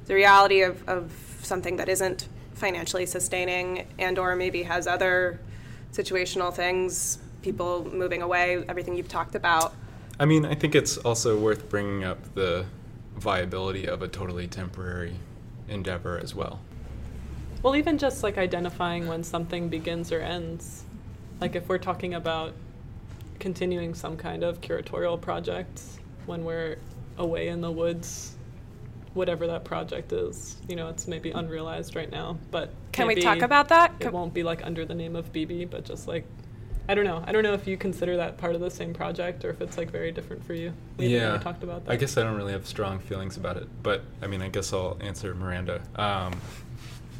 [0.06, 1.12] The reality of, of
[1.42, 2.28] something that isn't
[2.60, 5.40] financially sustaining and or maybe has other
[5.92, 9.74] situational things, people moving away, everything you've talked about.
[10.20, 12.66] I mean, I think it's also worth bringing up the
[13.16, 15.14] viability of a totally temporary
[15.68, 16.60] endeavor as well.
[17.62, 20.84] Well, even just like identifying when something begins or ends.
[21.40, 22.52] Like if we're talking about
[23.38, 25.80] continuing some kind of curatorial project
[26.26, 26.76] when we're
[27.16, 28.36] away in the woods,
[29.14, 33.42] whatever that project is, you know, it's maybe unrealized right now, but Can we talk
[33.42, 33.94] about that?
[34.00, 36.24] It won't be like under the name of BB, but just like
[36.88, 37.22] I don't know.
[37.24, 39.78] I don't know if you consider that part of the same project or if it's
[39.78, 40.72] like very different for you.
[40.96, 41.92] We yeah, really talked about that.
[41.92, 44.72] I guess I don't really have strong feelings about it, but I mean, I guess
[44.72, 45.82] I'll answer Miranda.
[45.94, 46.40] Um,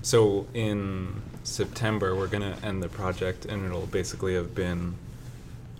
[0.02, 4.96] so in September, we're gonna end the project, and it'll basically have been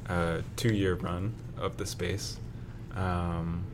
[0.09, 2.38] a two-year run of the space.
[2.94, 3.64] Um,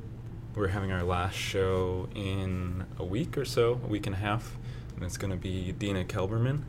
[0.56, 4.56] we're having our last show in a week or so, a week and a half,
[4.96, 6.62] and it's gonna be Dina Kelberman,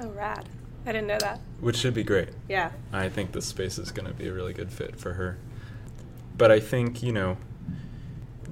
[0.00, 0.48] Oh, rad.
[0.86, 1.40] I didn't know that.
[1.60, 2.28] which should be great.
[2.48, 2.70] Yeah.
[2.92, 5.36] I think this space is going to be a really good fit for her.
[6.38, 7.38] But I think, you know,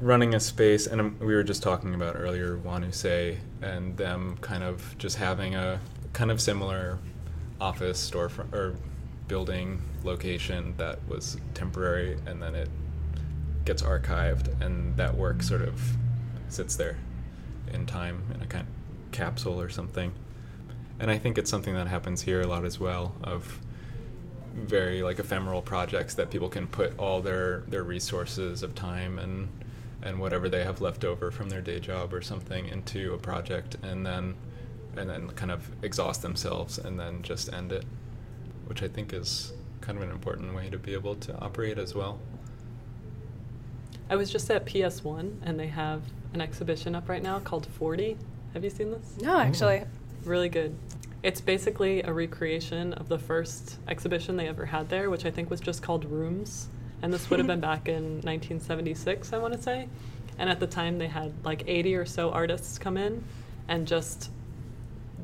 [0.01, 4.65] running a space, and um, we were just talking about earlier Wanuse and them kind
[4.65, 5.81] of just having a
[6.13, 6.99] kind of similar
[7.61, 8.75] office storefront or
[9.29, 12.69] building location that was temporary and then it
[13.65, 15.81] gets archived and that work sort of
[16.49, 16.99] sits there
[17.73, 20.13] in time in a kind of capsule or something.
[20.99, 23.61] And I think it's something that happens here a lot as well of
[24.55, 29.49] very like ephemeral projects that people can put all their their resources of time and
[30.03, 33.77] and whatever they have left over from their day job or something into a project
[33.83, 34.37] and then
[34.97, 37.85] and then kind of exhaust themselves and then just end it
[38.67, 41.95] which I think is kind of an important way to be able to operate as
[41.95, 42.19] well.
[44.09, 48.17] I was just at PS1 and they have an exhibition up right now called 40.
[48.53, 49.17] Have you seen this?
[49.21, 49.81] No, actually.
[49.81, 49.87] Oh.
[50.25, 50.77] Really good.
[51.23, 55.51] It's basically a recreation of the first exhibition they ever had there, which I think
[55.51, 56.69] was just called Rooms.
[57.03, 59.89] And this would have been back in 1976, I want to say.
[60.39, 63.25] And at the time, they had like 80 or so artists come in
[63.69, 64.31] and just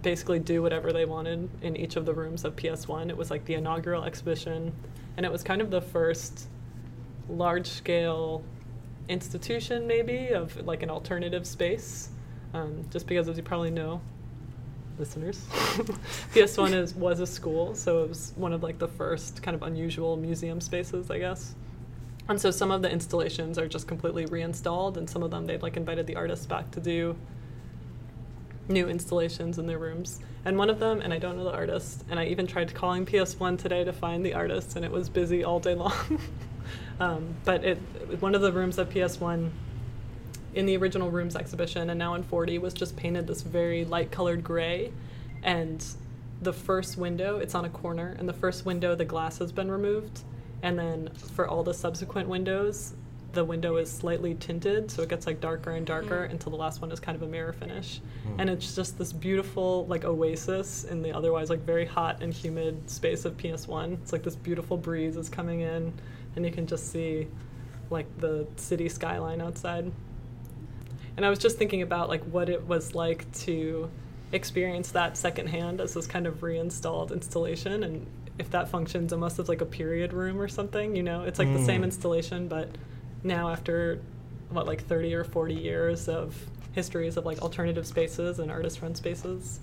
[0.03, 3.11] basically do whatever they wanted in each of the rooms of PS1.
[3.11, 4.73] It was like the inaugural exhibition,
[5.17, 6.49] and it was kind of the first
[7.29, 8.43] large scale
[9.11, 12.11] institution, maybe, of like an alternative space.
[12.55, 14.01] Um, just because, as you probably know,
[14.99, 15.45] listeners,
[16.33, 19.63] PS1 is was a school, so it was one of like the first kind of
[19.63, 21.55] unusual museum spaces, I guess.
[22.29, 25.63] And so some of the installations are just completely reinstalled, and some of them they've
[25.63, 27.17] like invited the artists back to do
[28.69, 30.21] new installations in their rooms.
[30.45, 33.05] And one of them, and I don't know the artist, and I even tried calling
[33.05, 35.93] PS1 today to find the artist, and it was busy all day long.
[37.01, 37.77] um, but it
[38.21, 39.51] one of the rooms of PS1
[40.55, 44.11] in the original rooms exhibition and now in 40 was just painted this very light
[44.11, 44.93] colored gray.
[45.43, 45.85] And
[46.43, 49.71] the first window it's on a corner and the first window the glass has been
[49.71, 50.23] removed.
[50.63, 52.95] And then for all the subsequent windows
[53.33, 56.33] the window is slightly tinted so it gets like darker and darker Mm.
[56.33, 58.01] until the last one is kind of a mirror finish.
[58.27, 58.41] Mm.
[58.41, 62.91] and it's just this beautiful like oasis in the otherwise like very hot and humid
[62.91, 65.93] space of ps1 it's like this beautiful breeze is coming in
[66.37, 67.27] and you can just see
[67.91, 69.91] like the city skyline outside
[71.17, 73.91] and I was just thinking about like what it was like to
[74.33, 78.07] experience that secondhand as this kind of reinstalled installation and
[78.39, 81.53] if that functions almost as like a period room or something, you know, it's like
[81.53, 81.85] the same Mm.
[81.85, 82.69] installation but
[83.23, 84.01] now after
[84.49, 86.35] what like 30 or 40 years of
[86.73, 89.61] histories of like alternative spaces and artist run spaces.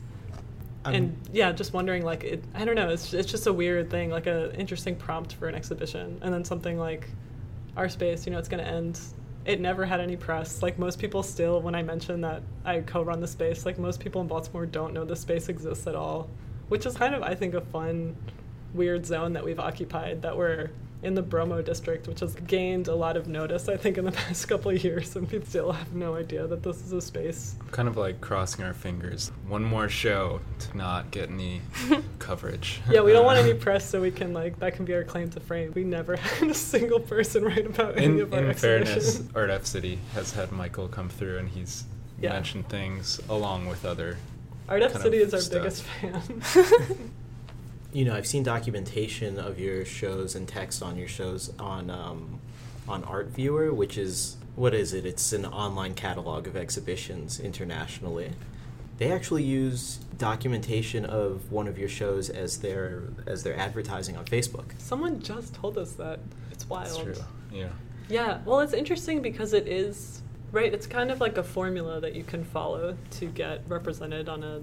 [0.87, 3.89] I'm- and yeah, just wondering like it I don't know, it's it's just a weird
[3.89, 7.07] thing, like a interesting prompt for an exhibition and then something like
[7.75, 8.99] our space, you know, it's going to end
[9.45, 10.61] it never had any press.
[10.61, 14.19] Like most people still, when I mention that I co-run the space, like most people
[14.19, 16.27] in Baltimore don't know the space exists at all,
[16.67, 18.15] which is kind of, I think, a fun,
[18.73, 20.71] weird zone that we've occupied that we're
[21.03, 24.11] in the Bromo district, which has gained a lot of notice, I think, in the
[24.23, 27.55] past couple of years, and we still have no idea that this is a space.
[27.71, 29.31] Kind of like crossing our fingers.
[29.47, 31.61] One more show to not get any
[32.19, 32.81] coverage.
[32.89, 35.29] Yeah, we don't want any press, so we can like that can be our claim
[35.31, 35.71] to fame.
[35.75, 39.31] We never had a single person write about any In, of our in fairness, exhibition.
[39.35, 41.83] Art F City has had Michael come through, and he's
[42.19, 42.33] Yeah.
[42.33, 44.17] mentioned things along with other.
[44.67, 45.61] Art F City is our stuff.
[45.61, 47.11] biggest fan.
[47.93, 52.39] You know, I've seen documentation of your shows and text on your shows on um,
[52.87, 55.05] on Art Viewer, which is what is it?
[55.05, 58.31] It's an online catalog of exhibitions internationally.
[58.97, 64.25] They actually use documentation of one of your shows as their as their advertising on
[64.25, 64.65] Facebook.
[64.79, 66.19] Someone just told us that.
[66.51, 66.87] It's wild.
[67.07, 67.25] It's true.
[67.51, 67.69] Yeah.
[68.09, 70.21] Yeah, well, it's interesting because it is
[70.51, 70.73] right.
[70.73, 74.61] It's kind of like a formula that you can follow to get represented on a,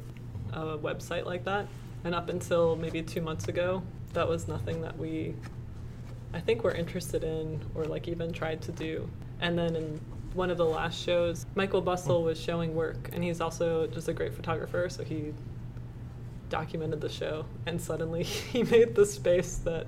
[0.52, 1.66] a website like that.
[2.04, 5.34] And up until maybe two months ago, that was nothing that we,
[6.32, 9.08] I think, were interested in or like even tried to do.
[9.40, 10.00] And then in
[10.34, 14.12] one of the last shows, Michael Bustle was showing work, and he's also just a
[14.12, 15.32] great photographer, so he
[16.50, 17.46] documented the show.
[17.66, 19.86] And suddenly, he made the space that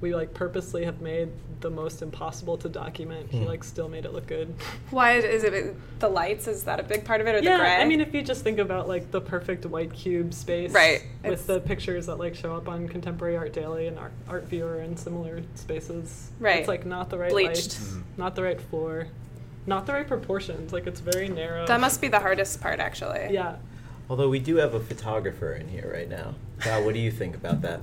[0.00, 1.28] we like purposely have made
[1.60, 3.30] the most impossible to document.
[3.30, 3.44] He Hmm.
[3.46, 4.54] like still made it look good.
[4.90, 6.46] Why is it the lights?
[6.48, 7.76] Is that a big part of it, or yeah, the gray?
[7.76, 11.32] I mean, if you just think about like the perfect white cube space, Right, with
[11.32, 14.78] it's- the pictures that like show up on Contemporary Art Daily and Art, Art Viewer
[14.78, 16.60] and similar spaces, Right.
[16.60, 17.50] It's like not the right Bleached.
[17.50, 18.02] lights, Mhm.
[18.16, 19.06] not the right floor,
[19.66, 20.72] not the right proportions.
[20.72, 21.66] Like it's very narrow.
[21.66, 23.28] that must be the hardest part, actually.
[23.30, 23.56] Yeah,
[24.08, 26.34] Although we do have a photographer in here right now.
[26.58, 27.80] Val, what do you think about that?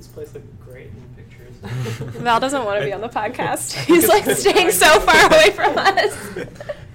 [0.00, 1.56] I think this place looked great in pictures.
[2.22, 3.74] Val doesn't want to be on the podcast.
[3.84, 6.16] He's like staying so far away from us.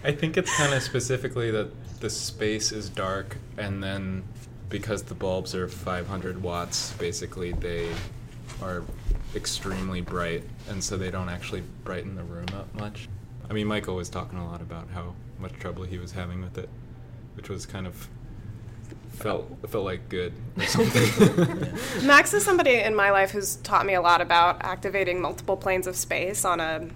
[0.04, 4.24] I think it's kind of specifically that the space is dark, and then
[4.70, 7.92] because the bulbs are 500 watts, basically they
[8.60, 8.84] are
[9.36, 13.08] extremely bright, and so they don't actually brighten the room up much.
[13.48, 16.58] I mean, Michael was talking a lot about how much trouble he was having with
[16.58, 16.70] it,
[17.36, 18.08] which was kind of
[19.16, 21.68] felt felt like good or something.
[22.08, 25.88] Max is somebody in my life who's taught me a lot about activating multiple planes
[25.88, 26.88] of space on a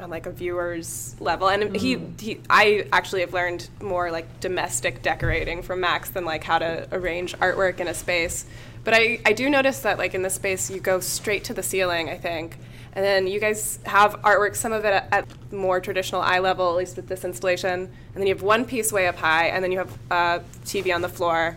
[0.00, 1.48] on like a viewer's level.
[1.48, 2.20] And he, Mm.
[2.20, 6.88] he I actually have learned more like domestic decorating from Max than like how to
[6.90, 8.44] arrange artwork in a space.
[8.82, 11.62] But I, I do notice that like in this space you go straight to the
[11.62, 12.58] ceiling I think.
[12.96, 16.70] And then you guys have artwork some of it at, at more traditional eye level
[16.70, 17.70] at least with this installation.
[17.72, 20.92] And then you have one piece way up high and then you have a TV
[20.94, 21.56] on the floor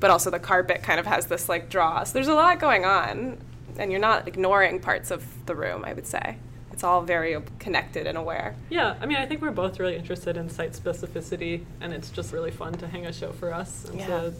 [0.00, 2.04] but also the carpet kind of has this like draw.
[2.04, 3.38] So there's a lot going on,
[3.78, 5.84] and you're not ignoring parts of the room.
[5.84, 6.36] I would say
[6.72, 8.54] it's all very connected and aware.
[8.70, 8.94] yeah.
[9.00, 12.52] I mean, I think we're both really interested in site specificity, and it's just really
[12.52, 14.06] fun to hang a show for us and Yeah.
[14.06, 14.34] to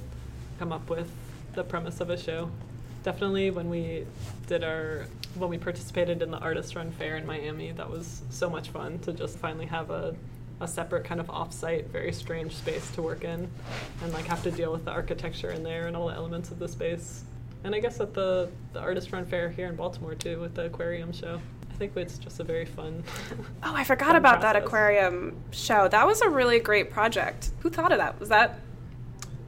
[0.61, 1.11] come up with
[1.55, 2.51] the premise of a show.
[3.03, 4.05] Definitely, when we
[4.47, 8.49] did our when we participated in the Artist Run Fair in Miami, that was so
[8.51, 10.14] much fun to just finally have a
[10.61, 13.49] a separate kind of off-site, very strange space to work in,
[14.03, 16.59] and like have to deal with the architecture in there and all the elements of
[16.59, 17.25] the space.
[17.64, 20.66] And I guess at the the Artist Run Fair here in Baltimore too, with the
[20.66, 21.40] aquarium show,
[21.71, 23.03] I think it's just a very fun.
[23.62, 25.88] Oh, I forgot fun about that aquarium show.
[25.88, 27.51] That was a really great project.
[27.61, 28.18] Who thought of that?
[28.21, 28.61] Was that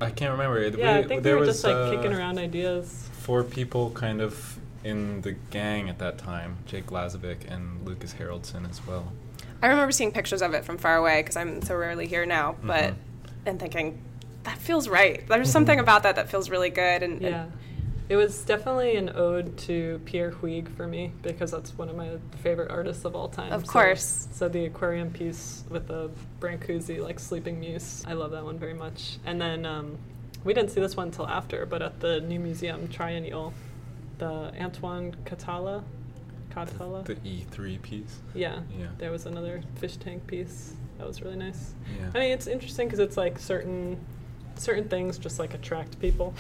[0.01, 0.67] I can't remember.
[0.67, 3.09] Yeah, I think we were was, just like uh, kicking around ideas.
[3.13, 8.69] four people kind of in the gang at that time Jake Lazovic and Lucas Haroldson
[8.69, 9.13] as well.
[9.63, 12.57] I remember seeing pictures of it from far away because I'm so rarely here now,
[12.63, 12.95] but Mhm.
[13.47, 13.99] and thinking
[14.45, 15.27] that feels right.
[15.29, 17.53] There's something about that that feels really good and, and
[18.09, 22.09] It was definitely an ode to Pierre Huyghe for me because that's one of my
[22.43, 23.53] favorite artists of all time.
[23.53, 24.27] Of So- course.
[24.33, 28.75] So, the aquarium piece with the Brancusi like sleeping muse, I love that one very
[28.75, 29.19] much.
[29.25, 29.97] And then um,
[30.43, 33.53] we didn't see this one until after, but at the new museum Triennial,
[34.19, 35.85] the Antoine Catala,
[36.51, 38.19] Catala, The E3 piece.
[38.35, 38.87] yeah, Yeah.
[38.99, 41.75] there was another fish tank piece that was really nice.
[41.99, 42.11] Yeah.
[42.15, 43.99] I mean, it's interesting because it's like certain
[44.57, 46.35] certain things just like attract people.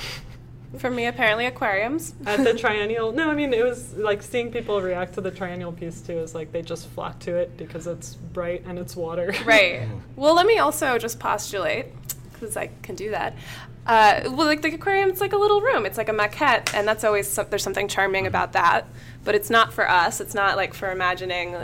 [0.79, 2.14] for me apparently aquariums.
[2.27, 5.73] At the triennial, no, I mean it was like seeing people react to the triennial
[5.73, 6.19] piece too.
[6.19, 9.33] Is like they just flock to it because it's bright and it's water.
[9.44, 9.88] Right.
[10.17, 11.87] Well, let me also just postulate,
[12.33, 13.35] because I can do that.
[13.87, 15.87] Uh, well, like the aquarium, it's like a little room.
[15.87, 18.87] It's like a maquette, and that's always some, there's something charming about that.
[19.25, 20.21] But it's not for us.
[20.21, 21.56] It's not like for imagining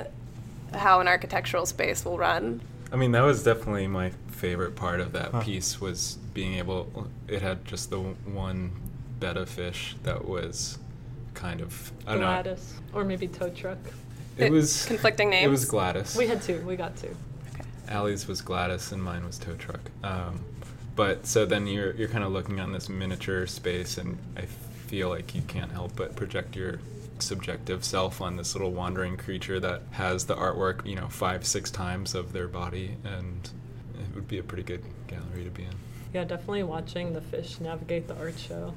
[0.75, 2.61] how an architectural space will run.
[2.93, 5.41] I mean, that was definitely my favorite part of that Huh.
[5.43, 7.09] piece was being able.
[7.29, 8.73] It had just the one
[9.19, 10.79] betta fish that was
[11.35, 11.93] kind of.
[12.07, 12.57] I don't know.
[12.93, 13.79] Or maybe tow truck.
[14.37, 15.47] It It- was conflicting names.
[15.47, 15.71] It was names?
[15.71, 16.17] Gladys.
[16.17, 16.61] We had two.
[16.67, 17.17] We got two.
[17.55, 17.65] Okay.
[17.89, 19.91] Allie's was Gladys and mine was tow truck.
[20.05, 20.41] Um,
[20.95, 25.09] but so then you're you're kind of looking on this miniature space, and I feel
[25.09, 26.81] like you can't help but project your
[27.23, 31.71] subjective self on this little wandering creature that has the artwork, you know, five, six
[31.71, 33.51] times of their body, and
[33.95, 35.75] it would be a pretty good gallery to be in.
[36.13, 38.75] Yeah, definitely watching the fish navigate the art show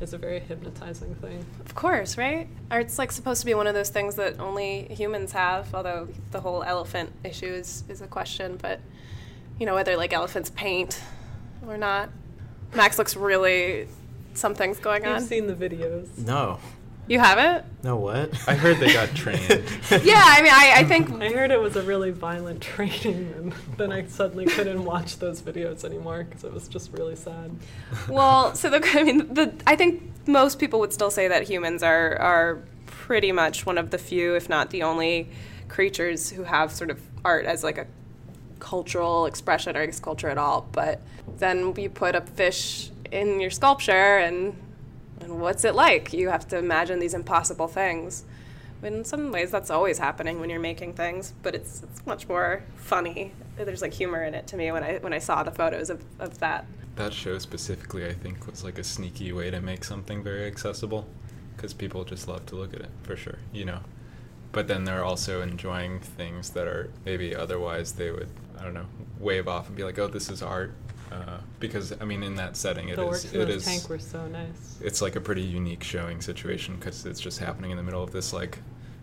[0.00, 1.44] is a very hypnotizing thing.
[1.64, 2.48] Of course, right?
[2.70, 6.40] Art's like supposed to be one of those things that only humans have, although the
[6.40, 8.80] whole elephant issue is, is a question, but
[9.58, 11.00] you know, whether like elephants paint
[11.66, 12.10] or not.
[12.74, 13.88] Max looks really
[14.34, 15.14] something's going on.
[15.14, 15.28] You've on.
[15.28, 16.16] seen the videos.
[16.18, 16.60] No.
[17.08, 17.64] You haven't?
[17.82, 18.30] No what?
[18.48, 19.40] I heard they got trained.
[19.90, 23.52] yeah, I mean I, I think I heard it was a really violent training, and
[23.76, 27.50] then I suddenly couldn't watch those videos anymore because it was just really sad.
[28.08, 31.82] Well, so the I mean the I think most people would still say that humans
[31.82, 35.30] are are pretty much one of the few, if not the only,
[35.68, 37.86] creatures who have sort of art as like a
[38.58, 40.68] cultural expression or I culture at all.
[40.72, 41.00] But
[41.38, 44.56] then you put a fish in your sculpture, and
[45.20, 46.12] and what's it like?
[46.12, 48.24] You have to imagine these impossible things.
[48.82, 52.62] In some ways, that's always happening when you're making things, but it's it's much more
[52.76, 53.32] funny.
[53.56, 56.04] There's like humor in it to me when I when I saw the photos of,
[56.20, 56.64] of that.
[56.94, 61.08] that show specifically, I think, was like a sneaky way to make something very accessible,
[61.56, 63.80] because people just love to look at it for sure, you know.
[64.52, 68.86] But then they're also enjoying things that are maybe otherwise they would, I don't know,
[69.18, 70.72] wave off and be like, "Oh, this is art,"
[71.12, 73.98] uh, because I mean, in that setting, it the is works in it tank were
[73.98, 74.78] so nice.
[74.80, 78.10] it's like a pretty unique showing situation because it's just happening in the middle of
[78.12, 78.58] this like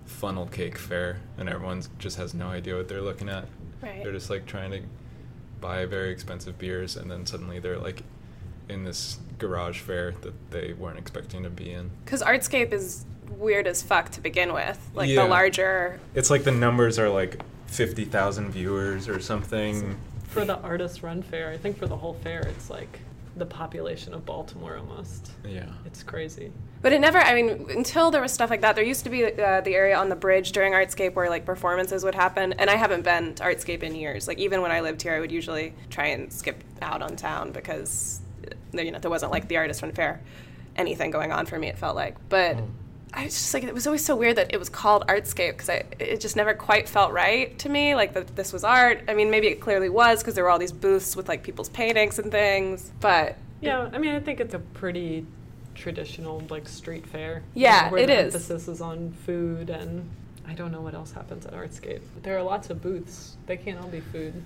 [0.06, 3.48] funnel cake fair, and everyone just has no idea what they're looking at.
[3.82, 4.04] Right.
[4.04, 4.82] They're just like trying to
[5.62, 8.04] buy very expensive beers, and then suddenly they're like
[8.70, 11.92] in this garage fair that they weren't expecting to be in.
[12.04, 13.06] Because Artscape is
[13.38, 14.80] weird as fuck to begin with.
[14.94, 15.24] Like Yeah.
[15.24, 16.00] the larger.
[16.14, 19.98] It's like the numbers are like fifty thousand viewers or something.
[20.36, 23.00] For the artist run fair, I think for the whole fair, it's like
[23.38, 25.32] the population of Baltimore almost.
[25.48, 25.70] Yeah.
[25.86, 26.52] It's crazy.
[26.82, 29.24] But it never, I mean, until there was stuff like that, there used to be
[29.24, 32.52] uh, the area on the bridge during Artscape where like performances would happen.
[32.52, 34.28] And I haven't been to Artscape in years.
[34.28, 37.54] Like even when I lived here, I would usually try and skip out on town
[37.54, 40.20] because, uh, you know, there wasn't like the artist run fair,
[40.76, 42.18] anything going on for me, it felt like.
[42.28, 42.58] But.
[43.18, 45.70] I was just like it was always so weird that it was called Artscape because
[45.70, 47.96] it just never quite felt right to me.
[47.96, 49.04] Like that this was art.
[49.08, 51.70] I mean, maybe it clearly was because there were all these booths with like people's
[51.70, 52.92] paintings and things.
[53.00, 55.26] But Yeah, I mean, I think it's a pretty
[55.76, 57.44] traditional like street fair.
[57.54, 58.36] Yeah, know, where it the is.
[58.36, 60.10] Emphasis is on food, and
[60.46, 62.02] I don't know what else happens at Artscape.
[62.22, 63.38] There are lots of booths.
[63.46, 64.44] They can't all be food.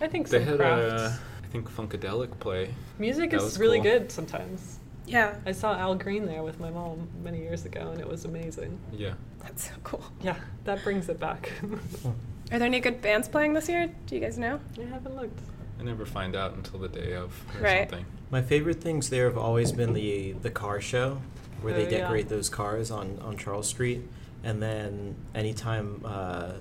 [0.00, 1.02] I think They some had crafts.
[1.02, 2.74] a, I think Funkadelic play.
[2.98, 3.84] Music that is really cool.
[3.84, 4.77] good sometimes.
[5.08, 8.24] Yeah, I saw Al Green there with my mom many years ago, and it was
[8.24, 8.78] amazing.
[8.92, 9.14] Yeah.
[9.42, 10.04] that's so cool.
[10.22, 11.50] Yeah, that brings it back.
[12.52, 13.90] Are there any good bands playing this year?
[14.06, 14.60] Do you guys know?
[14.78, 15.38] I haven't looked.
[15.80, 17.88] I never find out until the day of or Right.
[17.90, 18.06] something.
[18.30, 21.20] My favorite things there have always been the the car show,
[21.62, 21.98] where Oh, they yeah.
[22.02, 24.02] decorate those cars on, on Charles Street,
[24.44, 26.52] and then anytime uh,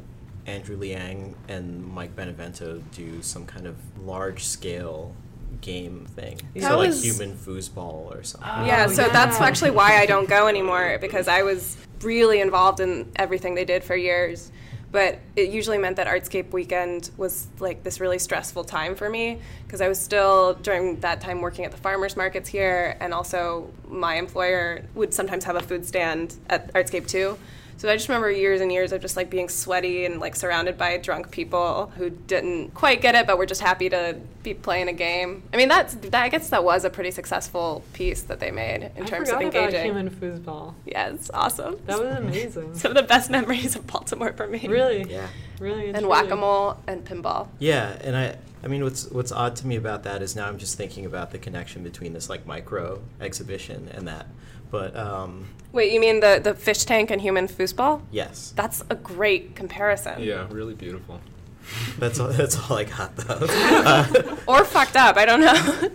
[0.46, 5.14] Andrew Liang and Mike Benevento do some kind of large scale
[5.62, 8.50] game thing, That so like human foosball or something.
[8.50, 12.80] Oh, yeah, so that's actually why I don't go anymore because I was really involved
[12.80, 14.52] in everything they did for years.
[14.90, 19.40] But it usually meant that Artscape weekend was like this really stressful time for me
[19.66, 23.70] because I was still during that time working at the farmers markets here, and also
[23.90, 27.38] my employer would sometimes have a food stand at Artscape too.
[27.78, 30.78] So I just remember years and years of just like being sweaty and like surrounded
[30.80, 34.88] by drunk people who didn't quite get it, but were just happy to be playing
[34.90, 35.44] a game.
[35.54, 38.92] I mean, that's that, I guess that was a pretty successful piece that they made
[38.96, 39.92] in I terms forgot of engaging.
[39.92, 40.74] about human foosball.
[40.86, 41.78] yeah, it's awesome.
[41.86, 42.74] That was amazing.
[42.76, 44.68] Some of the best memories of Baltimore for me.
[44.68, 45.28] really, Yeah.
[45.60, 47.48] really, And whack a mole and pinball.
[47.60, 50.58] Yeah, and I I mean what's what's odd to me about that is now I'm
[50.58, 54.26] just thinking about the connection between this like micro exhibition and that.
[54.70, 58.02] But um, Wait, you mean the, the fish tank and human foosball?
[58.12, 60.22] yes, That's a great comparison.
[60.22, 61.22] Yeah, really beautiful.
[62.00, 63.46] that's all, that's all I got though.
[63.50, 65.54] Uh, Or fucked up, I don't know.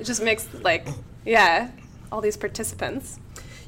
[0.00, 0.86] it just makes, like,
[1.24, 1.70] yeah,
[2.10, 3.18] all these participants.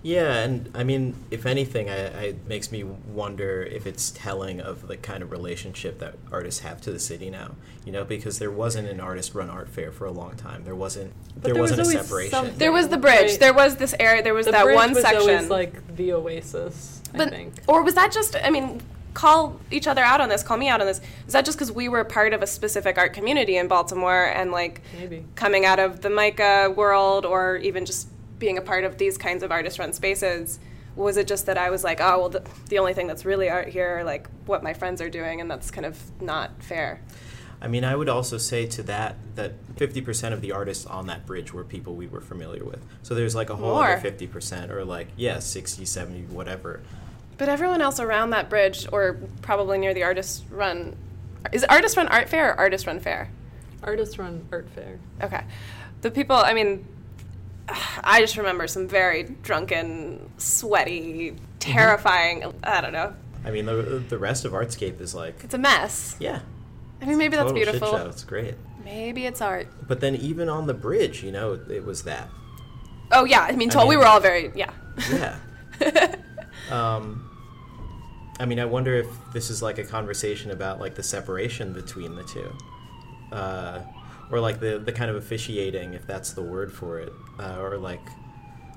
[0.02, 4.58] Yeah, and I mean, if anything, I, I it makes me wonder if it's telling
[4.60, 7.50] of the kind of relationship that artists have to the city now.
[7.84, 10.64] You know, because there wasn't an artist-run art fair for a long time.
[10.64, 11.12] There wasn't.
[11.36, 12.30] There, there was wasn't a separation.
[12.30, 12.58] something.
[12.58, 13.30] There was the bridge.
[13.32, 13.40] Right.
[13.40, 14.22] There was this area.
[14.22, 15.20] There was The that bridge one was section.
[15.20, 17.02] always like the oasis.
[17.12, 17.54] I but think.
[17.66, 18.36] or was that just?
[18.42, 18.80] I mean,
[19.12, 20.42] call each other out on this.
[20.42, 21.00] Call me out on this.
[21.26, 24.50] Is that just because we were part of a specific art community in Baltimore and
[24.52, 25.24] like Maybe.
[25.34, 28.08] coming out of the MICA world, or even just
[28.40, 30.58] being a part of these kinds of artist-run spaces?
[30.96, 33.48] Was it just that I was like, oh well, the, the only thing that's really
[33.48, 37.00] art here, are like what my friends are doing, and that's kind of not fair.
[37.62, 41.26] I mean, I would also say to that that 50% of the artists on that
[41.26, 42.84] bridge were people we were familiar with.
[43.02, 43.96] So there's like a whole More.
[43.96, 46.80] other 50% or like, yeah, 60, 70, whatever.
[47.36, 50.96] But everyone else around that bridge, or probably near the artist run,
[51.52, 53.30] is artist run art fair or artist run fair?
[53.82, 54.98] Artist run art fair.
[55.22, 55.42] Okay.
[56.00, 56.86] The people, I mean,
[58.04, 63.14] I just remember some very drunken, sweaty, terrifying, I don't know.
[63.44, 66.16] I mean, the, the rest of Artscape is like, It's a mess.
[66.20, 66.40] yeah.
[67.00, 67.98] I mean, maybe that's total shit beautiful.
[67.98, 68.06] show.
[68.08, 68.54] It's great.
[68.84, 69.68] Maybe it's art.
[69.88, 72.28] But then even on the bridge, you know, it was that.
[73.12, 73.40] Oh, yeah.
[73.40, 74.72] I mean, I so we were all very, yeah.
[75.10, 75.36] Yeah.
[76.70, 77.28] Um,
[78.38, 82.14] I mean, I wonder if this is like a conversation about like the separation between
[82.14, 82.52] the two,
[83.32, 83.80] uh,
[84.30, 87.76] or like the the kind of officiating, if that's the word for it, uh, or
[87.78, 88.00] like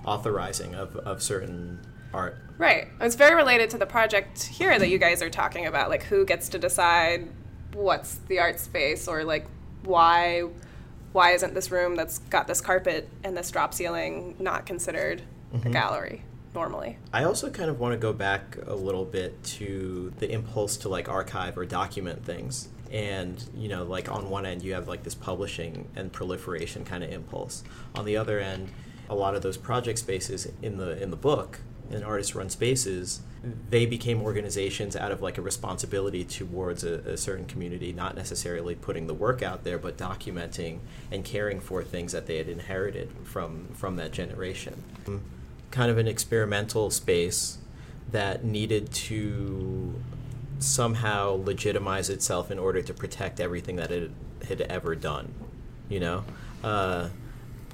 [0.06, 1.80] authorizing of of certain
[2.14, 2.38] art.
[2.58, 2.88] Right.
[3.01, 5.89] It's very related to the project here that you guys are talking about.
[5.89, 7.28] Like, who gets to decide
[7.74, 9.47] what's the art space, or like
[9.84, 10.43] why
[11.12, 15.22] why isn't this room that's got this carpet and this drop ceiling not considered
[15.64, 16.24] a gallery
[16.56, 16.97] normally?
[17.14, 20.89] I also kind of want to go back a little bit to the impulse to
[20.89, 22.70] like archive or document things.
[22.94, 27.04] And, you know, like on one end, you have like this publishing and proliferation kind
[27.04, 27.64] of impulse.
[27.96, 28.70] On the other end,
[29.10, 33.22] a lot of those project spaces in the in the book, in artist run spaces,
[33.70, 38.76] they became organizations out of like a responsibility towards a, a certain community, not necessarily
[38.76, 40.80] putting the work out there, but documenting
[41.12, 44.84] and caring for things that they had inherited from from that generation
[45.74, 47.58] kind of an experimental space
[48.12, 49.96] that needed to
[50.64, 54.11] somehow legitimize itself in order to protect everything that it
[54.47, 55.34] had ever done.
[55.89, 56.24] You know,
[56.64, 57.09] uh,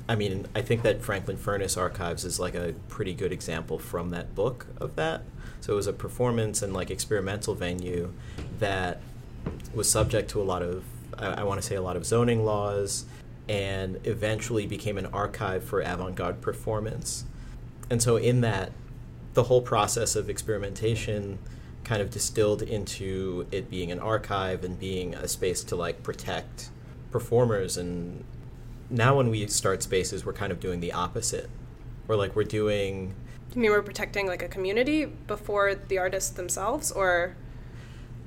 [0.08, 4.10] I mean, I think that Franklin Furnace Archives is like a pretty good example from
[4.10, 5.22] that book of that.
[5.62, 8.12] So it was a performance and like experimental venue
[8.60, 9.02] that
[9.74, 10.84] was subject to a lot of,
[11.18, 13.06] I, I want to say, a lot of zoning laws,
[13.48, 17.26] and eventually became an archive for avant-garde performance.
[17.90, 18.72] And so in that,
[19.34, 21.40] the whole process of experimentation
[21.84, 26.70] kind of distilled into it being an archive and being a space to like protect
[27.12, 27.78] performers.
[27.78, 28.24] And
[28.90, 31.50] now when we start spaces we're kind of doing the opposite.
[32.08, 33.14] We're like we're doing
[33.54, 37.36] You mean we're protecting like a community before the artists themselves, or?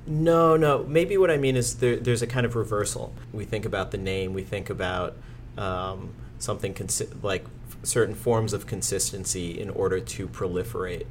[0.05, 0.83] No no.
[0.83, 3.13] Maybe what i mean is there, there's a kind of reversal.
[3.31, 4.33] We think about the name.
[4.33, 5.15] We think about
[5.57, 7.45] um, something consi- like
[7.83, 11.05] certain forms of consistency in order to proliferate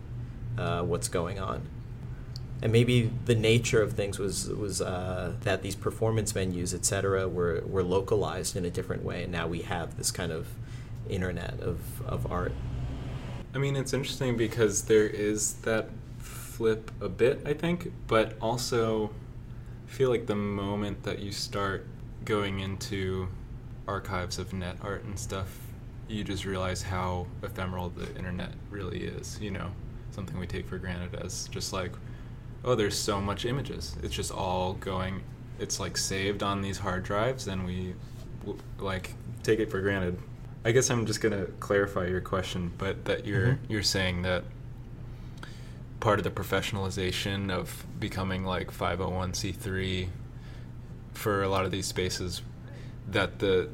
[0.59, 1.62] uh, what's going on
[2.62, 7.28] and maybe the nature of things was was uh, that these performance venues, et cetera,
[7.28, 10.46] were were localized in a different way, and now we have this kind of
[11.10, 12.52] internet of, of art.
[13.54, 19.10] I mean, it's interesting because there is that flip a bit, I think, but also
[19.88, 21.86] I feel like the moment that you start
[22.24, 23.28] going into
[23.88, 25.58] archives of net art and stuff,
[26.08, 29.70] you just realize how ephemeral the internet really is, you know,
[30.12, 31.92] something we take for granted as just like,
[32.64, 33.96] oh, there's so much images.
[34.02, 35.22] It's just all going,
[35.58, 37.94] it's like saved on these hard drives and we
[38.78, 40.18] like take it for granted.
[40.64, 43.58] I guess I'm just gonna clarify your question, but that you're Mhm.
[43.68, 44.44] you're saying that
[46.00, 50.08] part of the professionalization of becoming like 501c3
[51.14, 52.42] for a lot of these spaces
[53.08, 53.68] that the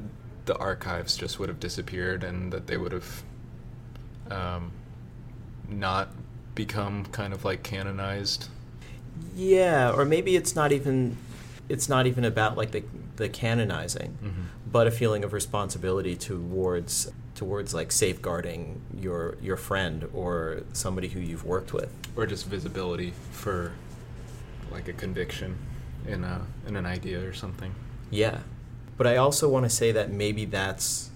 [0.45, 3.23] the archives just would have disappeared and that they would have
[4.31, 4.71] um,
[5.67, 6.09] not
[6.55, 8.47] become kind of like canonized
[9.35, 11.17] Yeah, or maybe it's not even
[11.67, 12.83] it's not even about like the
[13.17, 14.31] the canonizing, Mhm.
[14.71, 21.19] but a feeling of responsibility towards towards like safeguarding your your friend or somebody who
[21.19, 21.89] you've worked with.
[22.15, 23.71] or just visibility for
[24.71, 25.55] like a conviction
[26.05, 27.73] in a in an idea or something
[28.11, 28.39] Yeah.
[28.97, 31.09] But I also want to say that maybe that's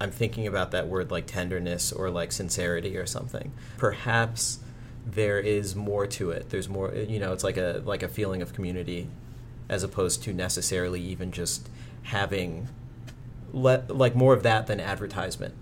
[0.00, 3.52] I'm thinking about that word like tenderness or like sincerity or something.
[3.76, 4.58] Perhaps
[5.04, 6.50] there is more to it.
[6.50, 9.08] There's more eh, you know, it's like a like a feeling of community
[9.68, 11.68] as opposed to necessarily even just
[12.04, 12.68] having
[13.52, 15.54] le- like more of that than advertisement,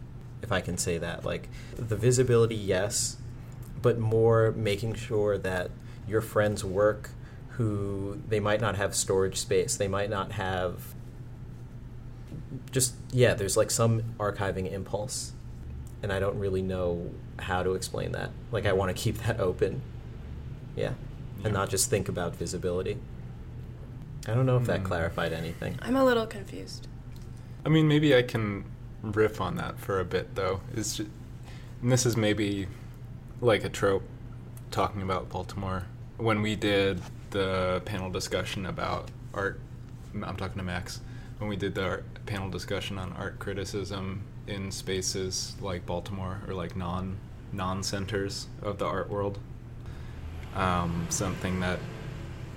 [0.42, 1.24] if I can say that.
[1.24, 3.16] Like the visibility, yes,
[3.80, 5.70] but more making sure that
[6.06, 7.10] your friends work
[7.50, 10.94] who they might not have storage space, they might not have
[12.70, 15.32] just yeah, there's like some archiving impulse.
[16.02, 18.30] And I don't really know how to explain that.
[18.50, 19.82] Like I want to keep that open.
[20.76, 20.92] Yeah.
[21.38, 21.44] Yeah.
[21.46, 22.98] And not just think about visibility.
[24.28, 24.86] I don't know if that Hmm.
[24.86, 25.78] clarified anything.
[25.82, 26.86] I'm a little confused.
[27.64, 28.64] I mean, maybe I can
[29.02, 30.60] riff on that for a bit, though.
[30.74, 31.10] It's just,
[31.82, 32.68] and this is maybe
[33.40, 34.04] like a trope
[34.70, 35.84] talking about Baltimore.
[36.18, 39.58] When we did the panel discussion about art
[40.14, 41.00] I'm talking to Max,
[41.38, 46.54] when we did the art, panel discussion on art criticism in spaces like Baltimore or
[46.54, 47.18] like non
[47.52, 49.38] non centers of the art world.
[50.54, 51.78] Um, something that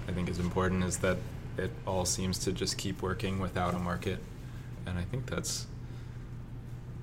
[0.08, 1.18] I think is important is that
[1.58, 4.20] it all seems to just keep working without a market,
[4.86, 5.68] and I think that's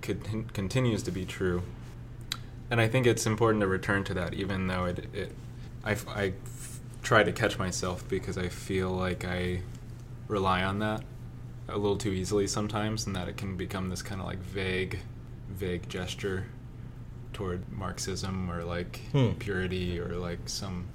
[0.02, 1.62] con- continues to be true.
[2.70, 5.32] And I think it's important to return to that, even though it, it
[5.84, 6.32] I,
[7.02, 9.62] try to catch myself because I feel like I
[10.28, 11.02] rely on that
[11.68, 14.98] a little too easily sometimes, and that it can become this kind of like vague,
[15.48, 16.46] vague gesture
[17.32, 19.30] toward Marxism or like Hmm.
[19.38, 20.86] purity or like some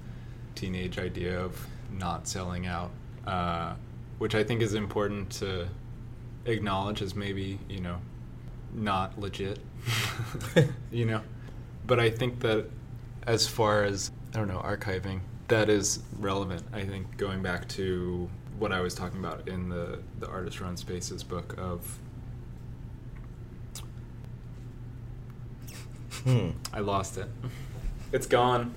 [0.54, 2.90] teenage idea of not selling out,
[3.26, 3.74] uh,
[4.18, 5.68] which I think is important to
[6.44, 7.98] acknowledge as maybe you know
[8.74, 9.58] not legit,
[10.90, 11.20] you know.
[11.86, 12.66] But I think that
[13.26, 16.62] as far as I don't know archiving, that is relevant.
[16.72, 18.28] I think going back to
[18.58, 21.98] what I was talking about in the the artist run spaces book of
[26.24, 26.50] Hmm.
[26.72, 27.28] I lost it.
[28.12, 28.74] It's gone.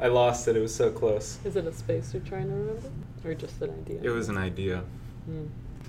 [0.00, 0.56] I lost it.
[0.56, 1.38] It was so close.
[1.44, 2.90] Is it a space you're trying to remember,
[3.24, 4.00] or just an idea?
[4.02, 4.84] It was an idea.
[5.24, 5.46] Hmm.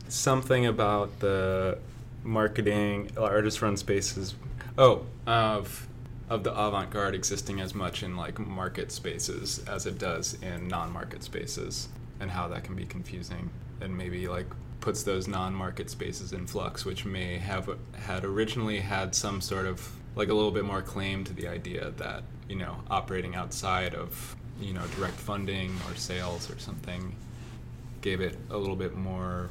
[0.07, 1.77] Something about the
[2.23, 4.35] marketing artist run spaces.
[4.77, 5.87] Oh, of
[6.29, 11.23] of the avant-garde existing as much in like market spaces as it does in non-market
[11.23, 11.87] spaces
[12.19, 13.49] and how that can be confusing
[13.81, 14.47] and maybe like
[14.79, 19.91] puts those non-market spaces in flux which may have had originally had some sort of
[20.15, 24.35] like a little bit more claim to the idea that you know operating outside of
[24.59, 27.15] you know direct funding or sales or something
[28.01, 29.49] gave it a little bit more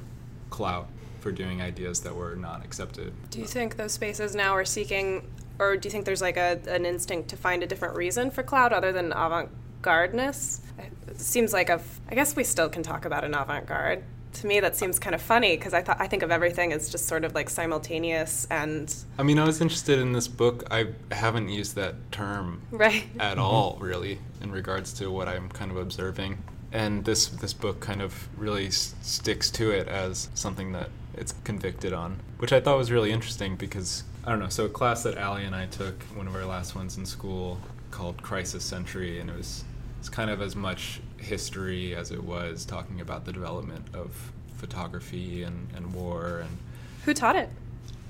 [0.51, 0.89] clout
[1.21, 3.13] for doing ideas that were not accepted.
[3.31, 6.61] Do you think those spaces now are seeking, or do you think there's like a,
[6.69, 9.51] an instinct to find a different reason for cloud other than avant
[9.83, 10.61] gardeness?
[11.09, 14.03] It seems like a, I guess we still can talk about an avant garde.
[14.35, 16.91] To me, that seems kind of funny because I thought I think of everything as
[16.91, 20.65] just sort of like simultaneous and I mean, I was interested in this book.
[20.71, 23.05] I haven't used that term right.
[23.19, 26.37] at all, really, in regards to what I'm kind of observing.
[26.71, 31.33] And this this book kind of really s- sticks to it as something that it's
[31.45, 34.49] convicted on, which I thought was really interesting because I don't know.
[34.49, 37.59] So a class that Allie and I took, one of our last ones in school,
[37.91, 39.65] called Crisis Century, and it was
[39.99, 45.43] it's kind of as much history as it was talking about the development of photography
[45.43, 46.59] and, and war and
[47.05, 47.49] Who taught it?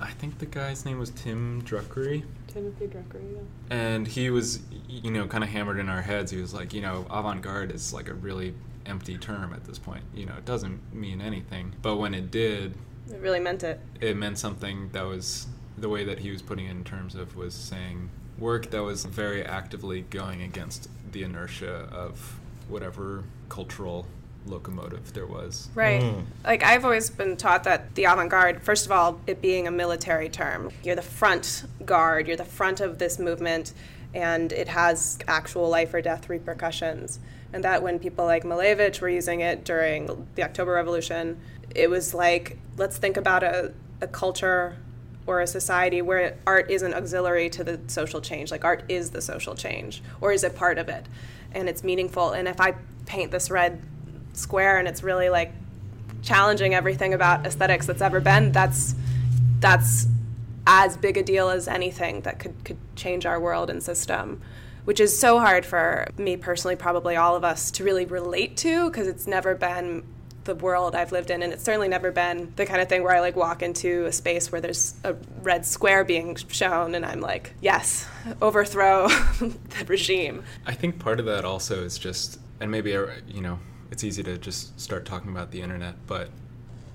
[0.01, 3.41] I think the guy's name was Tim Druckrey Timothy Druckrey, yeah.
[3.70, 6.81] and he was you know kind of hammered in our heads he was like you
[6.83, 8.55] know avant-garde is like a really
[8.85, 12.74] empty term at this point you know it doesn't mean anything but when it did
[13.11, 13.81] It really meant it.
[14.01, 15.47] it meant something that was
[15.79, 18.09] the way that he was putting it in terms of was saying
[18.39, 24.07] work that was very actively going against the inertia of whatever cultural
[24.47, 26.01] locomotive there was Right.
[26.01, 26.24] Mm.
[26.45, 30.28] Like I've always been taught that the avant-garde, first of all, it being a military
[30.28, 33.72] term, you're the front guard, you're the front of this movement,
[34.14, 37.18] and it has actual life or death repercussions.
[37.53, 41.39] And that when people like Malevich were using it during the October Revolution,
[41.74, 44.76] it was like, let's think about a, a culture
[45.27, 48.51] or a society where art isn't auxiliary to the social change.
[48.51, 51.07] Like art is the social change, or is it part of it?
[51.53, 52.33] And it's meaningful.
[52.33, 52.74] And if I
[53.07, 53.83] paint this red
[54.33, 55.53] square and it's really like
[56.22, 58.95] challenging everything about aesthetics that's ever been, that's
[59.61, 60.07] that's
[60.66, 64.41] as big a deal as anything that could could change our world and system.
[64.85, 68.89] Which is so hard for me personally, probably all of us, to really relate to
[68.89, 70.05] because it's never been
[70.47, 73.14] the world I've lived in, and it's certainly never been the kind of thing where
[73.14, 77.20] I like walk into a space where there's a red square being shown, and I'm
[77.20, 78.09] like, yes,
[78.40, 80.44] overthrow the regime.
[80.66, 83.59] I think part of that also is just, and maybe uh, you know,
[83.90, 86.30] it's easy to just start talking about the internet, but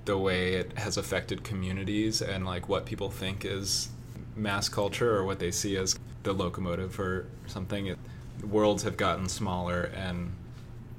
[0.05, 3.89] the way it has affected communities and like what people think is
[4.35, 7.87] mass culture or what they see as the locomotive or something.
[7.87, 7.99] It,
[8.43, 10.33] worlds have gotten smaller and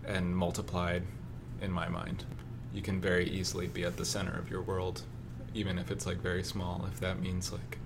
[0.06, 1.02] and multiplied
[1.60, 2.24] in my mind.
[2.72, 5.02] You can very easily be at the center of your world,
[5.54, 6.86] even if it's like very small.
[6.92, 7.78] If that means like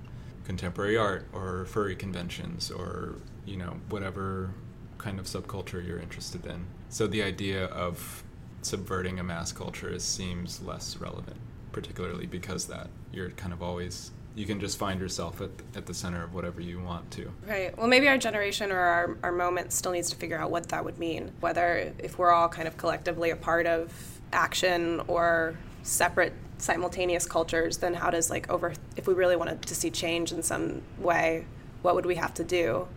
[0.44, 4.50] contemporary art or furry conventions or you know whatever
[4.98, 6.66] kind of subculture you're interested in.
[6.88, 8.22] So the idea of
[8.62, 11.36] subverting a mass culture is, seems less relevant,
[11.72, 15.94] particularly because that you're kind of always you can just find yourself at, at the
[15.94, 17.32] center of whatever you want to.
[17.46, 17.76] Right.
[17.76, 20.84] Well, maybe our generation or our, our moment still needs to figure out what that
[20.84, 21.32] would mean.
[21.40, 27.78] Whether if we're all kind of collectively a part of action or separate simultaneous cultures,
[27.78, 31.44] then how does like over if we really wanted to see change in some way,
[31.82, 32.88] what would we have to do?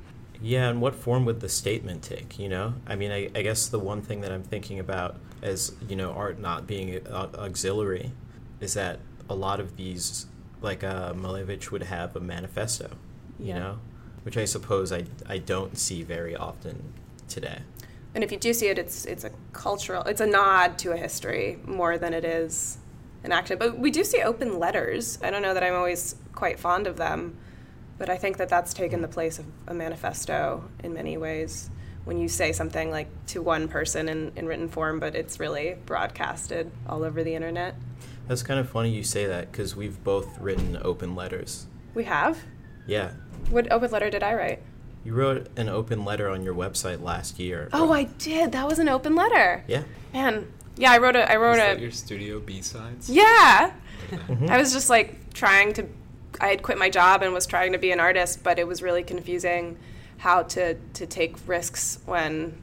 [0.41, 2.39] Yeah, and what form would the statement take?
[2.39, 5.73] You know, I mean, I, I guess the one thing that I'm thinking about as
[5.87, 8.11] you know, art not being uh, auxiliary,
[8.59, 8.99] is that
[9.29, 10.25] a lot of these,
[10.61, 12.91] like uh, Malevich would have a manifesto.
[13.39, 13.59] You Yeah.
[13.59, 13.79] know,
[14.23, 16.93] which I suppose I I don't see very often
[17.27, 17.59] today.
[18.15, 20.97] And if you do see it, it's it's a cultural, it's a nod to a
[20.97, 22.77] history more than it is
[23.23, 23.57] an action.
[23.57, 25.19] But we do see open letters.
[25.21, 27.37] I don't know that I'm always quite fond of them,
[27.97, 31.69] but I think that that's taken the place of a manifesto in many ways.
[32.05, 35.75] When you say something like to one person in, in written form, but it's really
[35.85, 37.75] broadcasted all over the internet.
[38.27, 41.67] That's kind of funny you say that because we've both written open letters.
[41.93, 42.39] We have.
[42.87, 43.11] Yeah,
[43.49, 44.61] What open letter did I write?
[45.05, 47.69] You wrote an open letter on your website last year.
[47.73, 48.51] Oh, I did.
[48.51, 49.63] That was an open letter.
[49.67, 49.83] Yeah.
[50.13, 51.29] Man, yeah, I wrote a.
[51.31, 51.81] I wrote Is a.
[51.81, 53.09] your studio B sides?
[53.09, 53.71] Yeah.
[54.11, 54.49] Mhm.
[54.49, 55.85] I was just like trying to.
[56.41, 58.81] I had quit my job and was trying to be an artist, but it was
[58.81, 59.77] really confusing
[60.19, 62.61] how to, to take risks when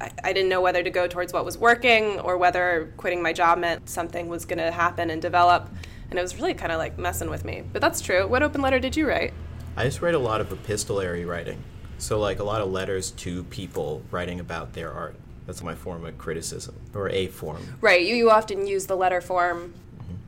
[0.00, 3.32] I, I didn't know whether to go towards what was working or whether quitting my
[3.32, 5.68] job meant something was going to happen and develop.
[6.10, 7.62] And it was really kind of like messing with me.
[7.72, 8.26] But that's true.
[8.26, 9.32] What open letter did you write?
[9.76, 11.62] I just write a lot of epistolary writing.
[11.98, 15.16] So, like a lot of letters to people writing about their art.
[15.46, 17.62] That's my form of criticism, or a form.
[17.80, 18.04] Right.
[18.04, 19.74] You, you often use the letter form,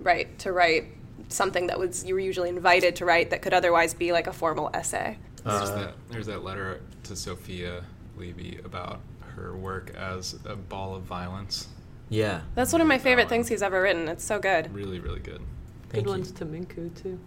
[0.00, 0.86] right, to write
[1.28, 4.32] something that was you were usually invited to write that could otherwise be like a
[4.32, 5.18] formal essay.
[5.44, 7.82] There's, Uh, that, there's that letter to Sophia
[8.16, 9.00] Levy about
[9.36, 11.68] her work as a ball of violence.
[12.08, 12.42] Yeah.
[12.54, 14.08] That's one of my favorite things he's ever written.
[14.08, 14.72] It's so good.
[14.74, 15.40] Really, really good.
[15.88, 16.10] Thank Good you.
[16.10, 17.18] ones to Minku too.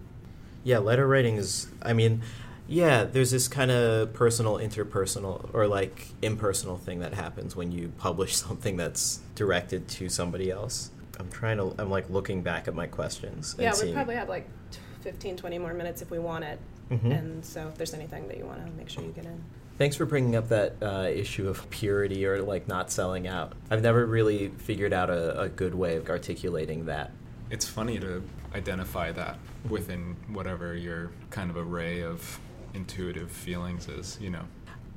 [0.64, 1.68] Yeah, letter writing is.
[1.82, 2.22] I mean,
[2.70, 7.92] yeah, there's this kind of personal, interpersonal, or like impersonal thing that happens when you
[7.98, 10.92] publish something that's directed to somebody else.
[11.20, 11.74] I'm trying to.
[11.78, 13.54] I'm like looking back at my questions.
[13.54, 16.60] and Yeah, we probably have like t- 15, 20 more minutes if we want it.
[16.92, 17.18] Mhm.
[17.18, 19.44] And so if there's anything that you want to make sure you get in.
[19.78, 23.54] Thanks for bringing up that uh, issue of purity or like not selling out.
[23.72, 27.12] I've never really figured out a, a good way of articulating that.
[27.50, 28.22] It's funny to
[28.54, 29.38] identify that
[29.70, 32.40] within whatever your kind of array of
[32.74, 34.46] intuitive feelings is, you know.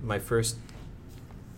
[0.02, 0.56] My first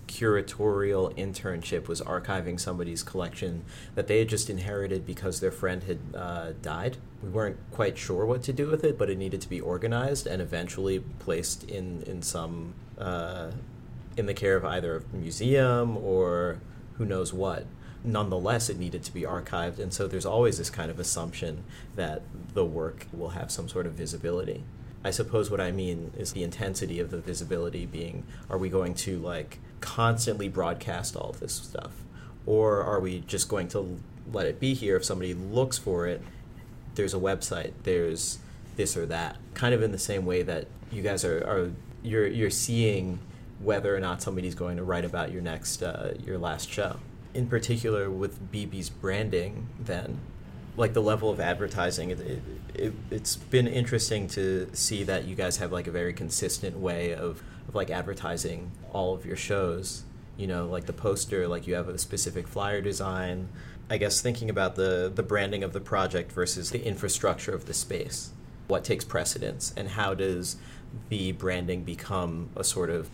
[0.07, 5.99] curatorial internship was archiving somebody's collection that they had just inherited because their friend had
[6.15, 6.97] uh, died.
[7.23, 10.27] We weren't quite sure what to do with it, but it needed to be organized
[10.27, 13.51] and eventually placed in in some uh,
[14.17, 16.61] in the care of either a museum or
[16.99, 17.67] who knows what.
[18.05, 21.65] Nonetheless, it needed to be archived, and so there's always this kind of assumption
[21.97, 24.62] that the work will have some sort of visibility.
[25.05, 28.95] I suppose what I mean is the intensity of the visibility being are we going
[28.95, 31.93] to like constantly broadcast all of this stuff?
[32.47, 34.01] Or are we just going to
[34.33, 34.97] let it be here?
[34.97, 36.23] If somebody looks for it,
[36.95, 38.39] there's a website, there's
[38.77, 39.37] this or that.
[39.53, 41.71] Kind of in the same way that you guys are, are
[42.03, 43.19] you're, you're seeing
[43.61, 46.97] whether or not somebody's going to write about your next, uh, your last show.
[47.33, 50.21] In particular, with Bb's branding, then,
[50.77, 52.43] like the level of advertising it, it,
[52.75, 57.14] it, it's been interesting to see that you guys have like a very consistent way
[57.14, 60.05] of, of like advertising all of your shows.
[60.37, 63.49] You know like the poster like you have a specific flyer design.
[63.89, 67.75] I guess thinking about the the branding of the project versus the infrastructure of the
[67.75, 68.33] space
[68.66, 70.57] what takes precedence and how does
[71.09, 73.09] the branding become a sort of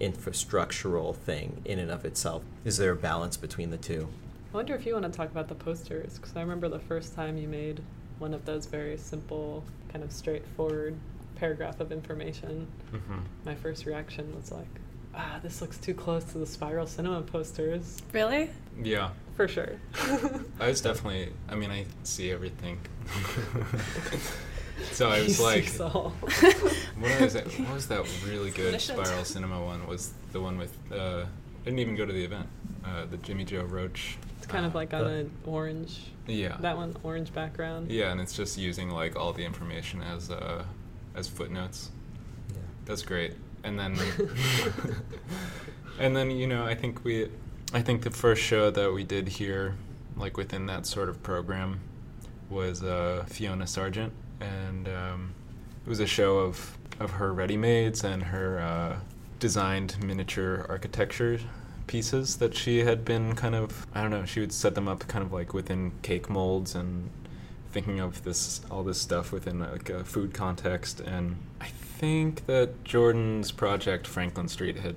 [0.00, 2.42] infrastructural thing in and of itself?
[2.64, 4.08] Is there a balance between the two
[4.56, 7.36] wonder if you want to talk about the posters because I remember the first time
[7.36, 7.82] you made
[8.18, 10.96] one of those very simple, kind of straightforward
[11.34, 12.66] paragraph of information.
[12.90, 14.66] hmm My first reaction was like,
[15.14, 18.00] ah, this looks too close to the Spiral Cinema posters.
[18.14, 18.48] Really?
[18.82, 19.10] Yeah.
[19.36, 19.72] For sure.
[20.58, 22.80] I was definitely, I mean, I see everything.
[24.92, 26.14] so I He was like, sees all.
[26.98, 27.46] what was that?
[27.60, 29.04] What was that really good Omniscient.
[29.04, 29.86] Spiral Cinema one?
[29.86, 30.74] Was the one with?
[30.90, 32.48] Uh, I didn't even go to the event.
[32.82, 34.16] Uh, the Jimmy Joe Roche.
[34.46, 36.12] It's kind of uh, like on an orange.
[36.28, 36.56] Yeah.
[36.60, 37.90] That one, orange background.
[37.90, 40.62] Yeah, and it's just using like all the information as uh,
[41.16, 41.90] as footnotes.
[42.50, 43.32] yeah That's great.
[43.64, 43.98] And then
[45.98, 47.28] and then you know, I think we
[47.74, 49.74] I think the first show that we did here
[50.16, 51.80] like within that sort of program
[52.48, 55.34] was uh, Fiona Sargent and um,
[55.84, 58.96] it was a show of of her ready-mades and her uh,
[59.40, 61.40] designed miniature architecture
[61.86, 65.06] pieces that she had been kind of I don't know, she would set them up
[65.08, 67.10] kind of like within cake molds and
[67.72, 72.84] thinking of this all this stuff within like a food context and I think that
[72.84, 74.96] Jordan's project Franklin Street had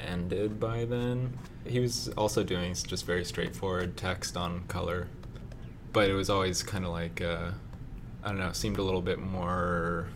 [0.00, 1.36] ended by then.
[1.66, 5.08] He was also doing just very straightforward text on color,
[5.92, 7.50] but it was always kind of like uh,
[8.22, 10.08] I don't know, seemed a little bit more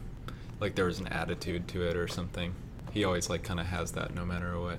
[0.61, 2.55] like there was an attitude to it or something.
[2.93, 4.79] he always like kind of has that no matter what.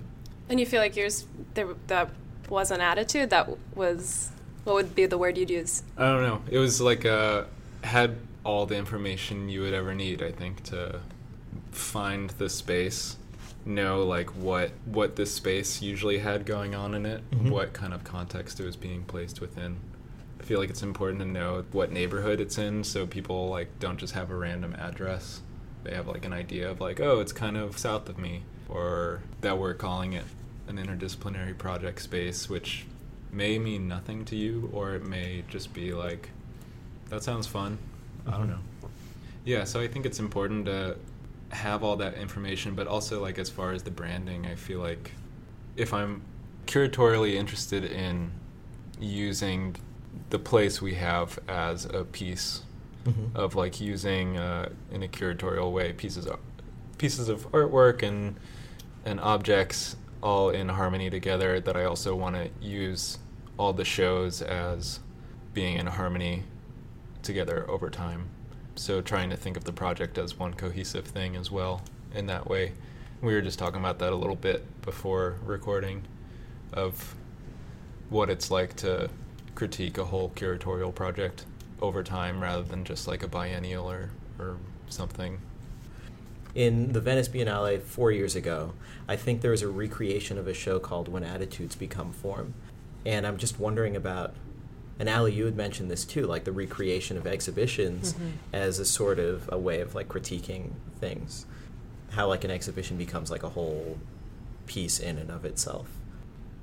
[0.54, 1.26] And you feel like yours
[1.56, 2.12] there that
[2.48, 4.30] was an attitude that was
[4.66, 5.82] what would be the word you'd use?
[5.98, 6.44] I don't know.
[6.48, 7.46] It was like uh,
[7.84, 10.22] had all the information you would ever need.
[10.22, 11.00] I think to
[11.72, 13.18] find the space,
[13.66, 17.50] know like what what this space usually had going on in it, Mhm.
[17.50, 19.78] what kind of context it was being placed within.
[20.40, 23.98] I feel like it's important to know what neighborhood it's in, so people like don't
[23.98, 25.42] just have a random address.
[25.84, 29.22] They have like an idea of like, oh, it's kind of south of me, or
[29.42, 30.26] that we're calling it
[30.68, 32.86] an interdisciplinary project space, which
[33.32, 36.30] may mean nothing to you, or it may just be like,
[37.10, 37.78] that sounds fun.
[38.28, 38.50] I don't Mhm.
[38.50, 38.60] know.
[39.46, 40.98] Yeah, so I think it's important to
[41.50, 45.12] have all that information, but also like as far as the branding, I feel like
[45.76, 46.22] if I'm
[46.66, 48.32] curatorially interested in
[49.00, 49.76] using
[50.30, 52.62] the place we have as a piece
[53.06, 53.36] Mhm.
[53.36, 56.40] of like using uh, in a curatorial way pieces of
[56.98, 58.36] pieces of artwork and
[59.06, 63.20] and objects all in harmony together that I also want to use
[63.60, 65.02] all the shows as
[65.54, 66.44] being in harmony
[67.22, 68.30] together over time.
[68.76, 71.82] So trying to think of the project as one cohesive thing as well
[72.16, 72.72] in that way.
[73.22, 76.04] We were just talking about that a little bit before recording
[76.72, 77.16] of
[78.10, 79.10] what it's like to
[79.56, 81.46] critique a whole curatorial project
[81.82, 84.10] over time rather than just like a biennial or,
[84.40, 84.58] or
[84.88, 85.40] something.
[86.56, 88.74] In the Venice Biennale four years ago,
[89.08, 92.54] I think there was a recreation of a show called When Attitudes Become Form.
[93.06, 94.36] And I'm just wondering about,
[95.00, 98.32] and Allie, you had mentioned this too, like the recreation of exhibitions Mhm.
[98.54, 101.46] as a sort of a way of like critiquing things.
[102.12, 103.98] How like an exhibition becomes like a whole
[104.68, 105.88] piece in and of itself.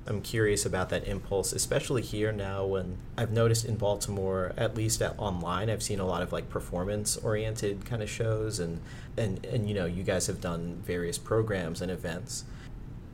[0.07, 5.01] I'm curious about that impulse, especially here now when I've noticed in Baltimore, at least
[5.01, 8.79] at online, I've seen a lot of like performance oriented kind of shows and,
[9.15, 12.45] and and you know, you guys have done various programs and events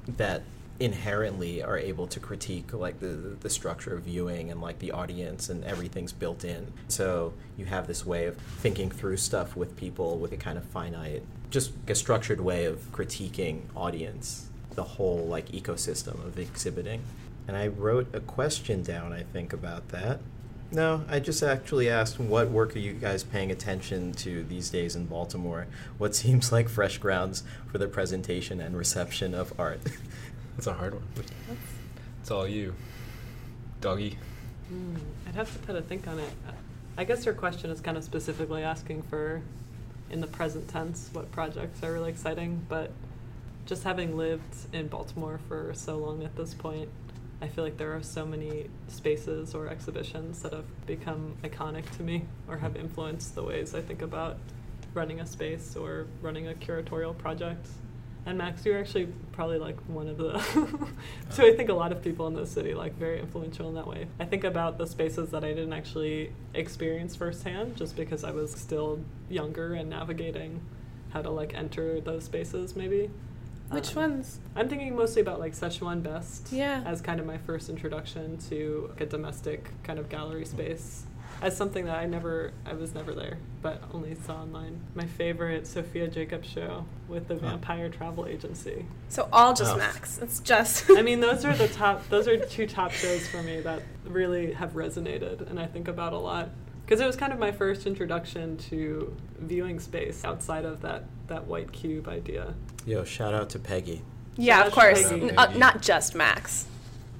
[0.07, 0.43] that
[0.79, 5.49] inherently are able to critique like the the structure of viewing and like the audience
[5.49, 6.71] and everything's built in.
[6.87, 10.63] So you have this way of thinking through stuff with people with a kind of
[10.65, 14.46] finite just a structured way of critiquing audience
[14.77, 17.01] the whole like ecosystem of exhibiting.
[17.47, 20.19] And I wrote a question down, I think, about that.
[20.71, 24.95] No, I just actually asked what work are you guys paying attention to these days
[24.95, 25.65] in Baltimore?
[25.97, 29.79] What seems like fresh grounds for the presentation and reception of art?
[30.55, 31.03] That's a hard one.
[32.21, 32.75] It's all you,
[33.81, 34.17] doggy.
[34.71, 34.97] Mm,
[35.27, 36.29] I'd have to kind of think on it.
[36.97, 39.41] I guess your question is kind of specifically asking for,
[40.11, 42.65] in the present tense, what projects are really exciting.
[42.67, 42.91] But
[43.67, 46.89] just having lived in Baltimore for so long at this point,
[47.41, 52.03] I feel like there are so many spaces or exhibitions that have become iconic to
[52.03, 54.37] me or have influenced the ways I think about
[54.93, 57.67] running a space or running a curatorial project.
[58.25, 60.39] And Max, you're actually probably like one of the.
[61.29, 63.87] so I think a lot of people in the city like very influential in that
[63.87, 64.07] way.
[64.19, 68.51] I think about the spaces that I didn't actually experience firsthand, just because I was
[68.51, 68.99] still
[69.29, 70.61] younger and navigating
[71.11, 72.75] how to like enter those spaces.
[72.75, 73.09] Maybe.
[73.69, 74.39] Which Um, ones?
[74.55, 76.51] I'm thinking mostly about like Szechuan Best.
[76.51, 76.83] Yeah.
[76.85, 81.05] As kind of my first introduction to like, a domestic kind of gallery space.
[81.39, 84.81] As something that I never, I was never there, but only saw online.
[84.95, 87.35] My favorite Sophia Jacobs show with the.
[87.35, 88.87] Vampire Travel Agency.
[89.09, 89.77] So all just Oh.
[89.77, 90.17] Max.
[90.17, 90.89] It's just.
[90.89, 92.07] I mean, those are the top.
[92.09, 96.13] Those are two top shows for me that really have resonated, and I think about
[96.13, 96.49] a lot
[96.85, 101.45] because it was kind of my first introduction to viewing space outside of that that
[101.47, 102.53] white cube idea.
[102.85, 104.01] Yo, shout out to Peggy.
[104.37, 105.11] yeah, of Shout out to course.
[105.31, 106.65] N- uh, not just Max.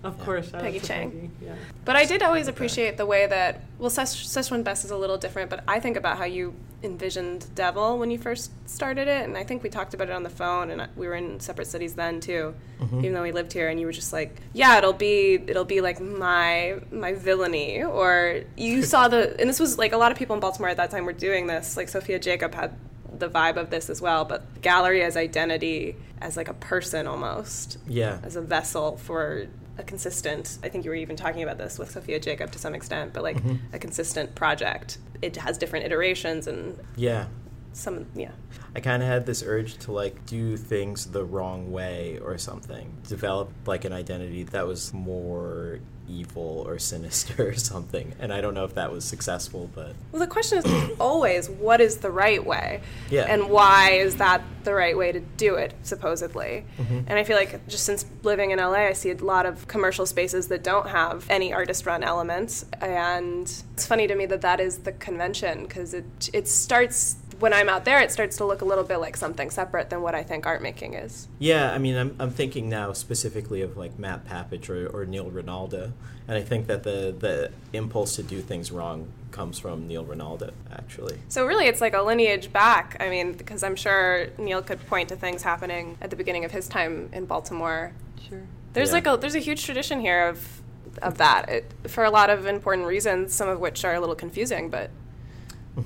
[0.04, 0.26] Of Yeah.
[0.26, 1.12] course, shout out Peggy to Chang.
[1.12, 1.56] Peggy, Yeah.
[1.84, 5.18] But I did always appreciate the way that well, Szechuan Szechuan Best is a little
[5.18, 5.50] different.
[5.50, 6.54] But I think about how you
[6.84, 10.22] envisioned Devil when you first started it, and I think we talked about it on
[10.22, 13.00] the phone, and we were in separate cities then too, Mhm.
[13.00, 13.68] even though we lived here.
[13.68, 18.42] And you were just like, "Yeah, it'll be it'll be like my my villainy," or
[18.56, 20.92] you saw the and this was like a lot of people in Baltimore at that
[20.92, 21.76] time were doing this.
[21.76, 22.76] Like Sophia Jacob had
[23.20, 27.78] the vibe of this as well, but gallery as identity as like a person almost
[27.88, 28.20] Yeah.
[28.24, 29.48] as a vessel for
[29.80, 32.74] a consistent i think you were even talking about this with sophia jacob to some
[32.74, 33.60] extent but like Mhm.
[33.74, 37.28] a consistent project it has different iterations and Yeah.
[37.74, 38.32] some yeah
[38.76, 42.92] I kind of had this urge to like do things the wrong way or something.
[43.08, 45.80] Develop like an identity that was more
[46.10, 48.14] evil or sinister or something.
[48.20, 51.82] And I don't know if that was successful, but Well, the question is always what
[51.82, 52.82] is the right way?
[53.10, 53.26] Yeah.
[53.28, 56.66] And why is that the right way to do it, supposedly?
[56.80, 57.04] Mhm.
[57.08, 60.06] And I feel like just since living in LA, I see a lot of commercial
[60.06, 62.66] spaces that don't have any artist run elements.
[62.82, 67.54] And it's funny to me that that is the convention because it, it starts, when
[67.54, 70.16] I'm out there, it starts to look a little bit like something separate than what
[70.16, 71.28] I think art making is.
[71.40, 75.30] Yeah, I mean, I'm, I'm thinking now specifically of like Matt Papich or, or Neil
[75.30, 75.92] Ronaldo,
[76.28, 80.52] and I think that the, the impulse to do things wrong comes from Neil Ronaldo,
[80.72, 81.20] actually.
[81.30, 82.98] So really, it's like a lineage back.
[83.00, 86.52] I mean, because I'm sure Neil could point to things happening at the beginning of
[86.52, 87.92] his time in Baltimore
[88.28, 88.42] Sure.
[88.74, 88.94] There's Yeah.
[88.96, 90.62] like a there's a huge tradition here of
[91.02, 94.16] of that it, for a lot of important reasons, some of which are a little
[94.16, 94.90] confusing, but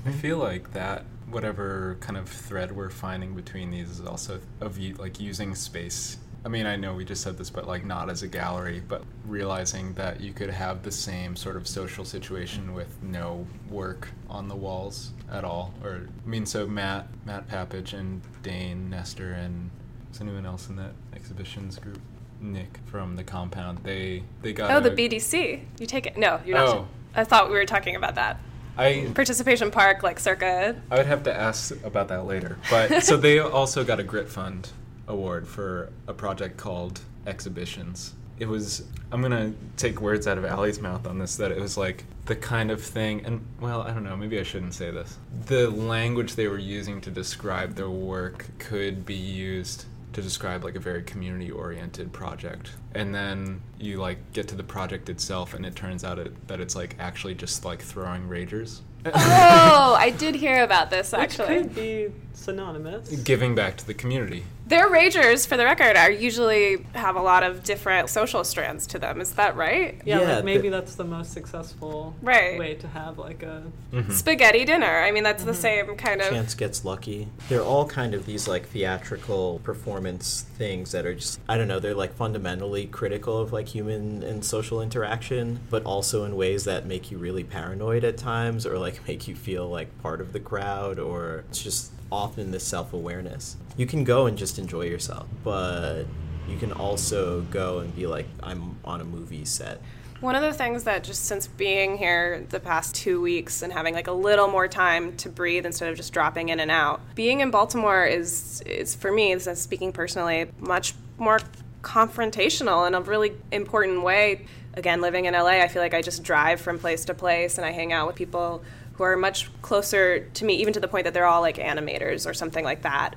[0.06, 4.78] I feel like that whatever kind of thread we're finding between these is also of
[5.00, 6.18] like using space.
[6.44, 9.04] I mean, I know we just said this, but like not as a gallery, but
[9.26, 14.48] realizing that you could have the same sort of social situation with no work on
[14.48, 15.74] the walls at all.
[15.84, 19.70] Or I mean, so Matt, Matt Papich, and Dane Nestor, and
[20.12, 22.00] is anyone else in that exhibitions group?
[22.40, 23.78] Nick from the compound.
[23.84, 25.64] They they got oh, the BDC.
[25.80, 26.18] You take it?
[26.18, 26.70] No, you're not.
[26.70, 26.88] Oh.
[27.14, 28.40] I thought we were talking about that
[28.78, 30.76] I participation park, like circa.
[30.90, 32.58] I would have to ask about that later.
[32.70, 34.70] But so they also got a Grit Fund
[35.08, 38.14] award for a project called Exhibitions.
[38.40, 41.78] It was I'm gonna take words out of Allie's mouth on this that it was
[41.78, 45.18] like the kind of thing and well, I don't know, maybe I shouldn't say this.
[45.46, 50.76] The language they were using to describe their work could be used to describe like
[50.76, 55.66] a very community oriented project and then you like get to the project itself and
[55.66, 60.36] it turns out it, that it's like actually just like throwing ragers oh, I did
[60.36, 61.48] hear about this Which actually.
[61.48, 63.10] could be synonymous.
[63.10, 64.44] giving back to the community.
[64.72, 69.00] Their ragers, for the record, are usually have a lot of different social strands to
[69.00, 69.20] them.
[69.20, 70.00] Is that right?
[70.06, 72.58] Yeah, Yeah, like maybe the- that's the most successful Right.
[72.58, 74.10] way to have like a Mhm.
[74.14, 75.00] Spaghetti dinner.
[75.02, 76.30] I mean, that's the same kind of.
[76.30, 77.28] Chance gets lucky.
[77.50, 81.80] They're all kind of these like theatrical performance things that are just I don't know,
[81.82, 86.86] they're like fundamentally critical of like human and social interaction, but also in ways that
[86.86, 90.40] make you really paranoid at times or like make you feel like part of the
[90.40, 93.56] crowd or it's just often this self-awareness.
[93.82, 96.04] You can go and just enjoy yourself, but
[96.48, 99.82] you can also go and be like I'm on a movie set.
[100.20, 103.96] One of the things that just since being here the past two weeks and having
[103.96, 107.40] like a little more time to breathe instead of just dropping in and out, being
[107.40, 111.40] in Baltimore is is for me, is speaking personally, much more
[111.82, 114.46] confrontational in a really important way.
[114.76, 117.66] Again, living in LA, I feel like I just drive from place to place and
[117.66, 118.64] I hang out with people
[118.94, 122.30] who are much closer to me, even to the point that they're all like animators
[122.30, 123.16] or something like that.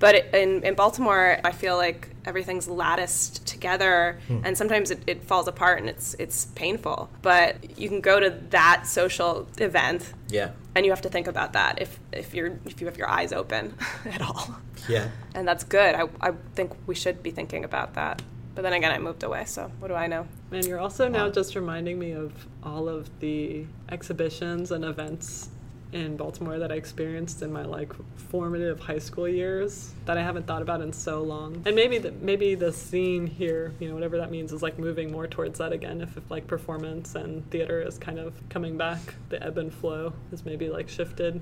[0.00, 4.40] But in, in Baltimore, I feel like everything's latticed together, hmm.
[4.44, 7.10] and sometimes it, it falls apart and it's it's painful.
[7.22, 10.50] But you can go to that social event, Yeah.
[10.74, 13.32] and you have to think about that if if you're if you have your eyes
[13.34, 13.74] open
[14.06, 14.56] at all,
[14.88, 15.10] Yeah.
[15.34, 15.94] and that's good.
[15.94, 18.22] I I think we should be thinking about that.
[18.54, 20.26] But then again, I moved away, so what do I know?
[20.50, 22.32] And you're also now just reminding me of
[22.64, 25.50] all of the exhibitions and events
[25.92, 30.46] in Baltimore that I experienced in my like formative high school years that I haven't
[30.46, 31.62] thought about in so long.
[31.66, 35.10] And maybe the, maybe the scene here, you know, whatever that means, is like moving
[35.10, 36.00] more towards that again.
[36.00, 40.12] If, if like performance and theater is kind of coming back, the ebb and flow
[40.30, 41.40] has maybe like shifted.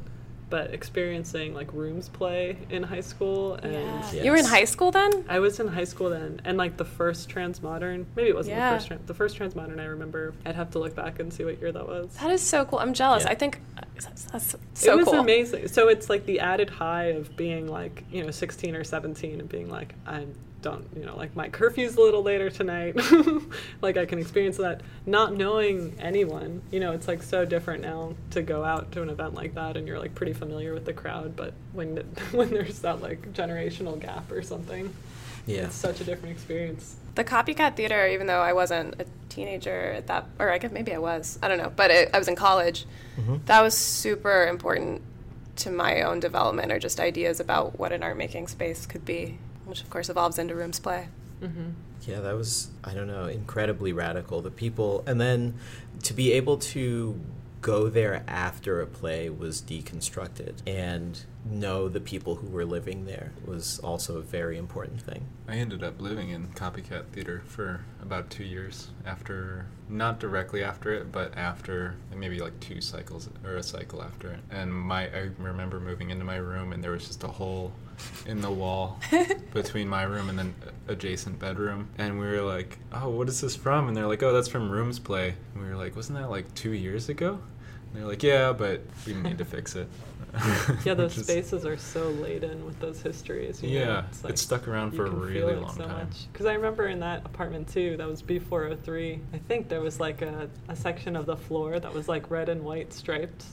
[0.51, 3.73] But experiencing like rooms play in high school and
[4.15, 4.23] Yeah.
[4.25, 5.25] You were in high school then?
[5.29, 8.73] I was in high school then, and like the first transmodern, maybe it wasn't Yeah.
[8.73, 8.89] the first.
[8.91, 10.33] Tran- the first transmodern I remember.
[10.47, 12.15] I'd have to look back and see what year that was.
[12.17, 12.79] That is so cool.
[12.79, 13.25] I'm jealous.
[13.25, 13.31] Yeah.
[13.31, 15.19] I think uh, that's, that's so it was cool.
[15.21, 15.69] amazing.
[15.69, 19.49] So it's like the added high of being like you know 16 or 17 and
[19.49, 20.25] being like I
[20.61, 22.97] don't you know like my curfew's a little later tonight.
[23.83, 26.63] like I can experience that, not knowing anyone.
[26.71, 29.77] You know, it's like so different now to go out to an event like that
[29.77, 31.37] and you're like pretty familiar with the crowd.
[31.37, 31.97] But when
[32.33, 34.93] when there's that like generational gap or something,
[35.47, 35.67] Yeah.
[35.67, 36.97] it's such a different experience.
[37.15, 40.93] the copycat theater even though i wasn't a teenager at that or i guess maybe
[40.95, 42.87] i was i don't know but it, i was in college
[43.19, 43.45] Mhm.
[43.47, 45.03] that was super important
[45.57, 49.39] to my own development or just ideas about what an art making space could be
[49.69, 51.09] which of course evolves into rooms play
[51.43, 51.71] Mm-hmm.
[52.07, 54.41] Yeah, that was, I don't know, incredibly radical.
[54.41, 55.55] The people, and then
[56.05, 57.21] to be able to
[57.61, 63.33] go there after a play was deconstructed and know the people who were living there
[63.45, 65.27] was also a very important thing.
[65.49, 70.93] I ended up living in copycat theater for about two years after not directly after
[70.93, 74.41] it, but after maybe like two cycles or a cycle after it.
[74.53, 77.73] And my I remember moving into my room and there was just a hole
[78.27, 78.99] in the wall
[79.53, 80.55] between my room and then
[80.89, 81.89] adjacent bedroom.
[81.99, 84.71] And we were like, "Oh, what is this from?" And they're like, "Oh, that's from
[84.71, 87.39] Rooms Play." And we were like, "Wasn't that like 2 years ago?"
[87.93, 89.89] And they're like, "Yeah, but we need to fix it."
[90.85, 93.63] yeah, those Which is- spaces are so laden with those histories.
[93.63, 96.11] you know, Yeah, it's stuck around for a really feel it long so time.
[96.31, 99.21] Because I remember in that apartment too, that was B403.
[99.33, 102.51] I think there was like a, a section of the floor that was like red
[102.51, 103.45] and white striped,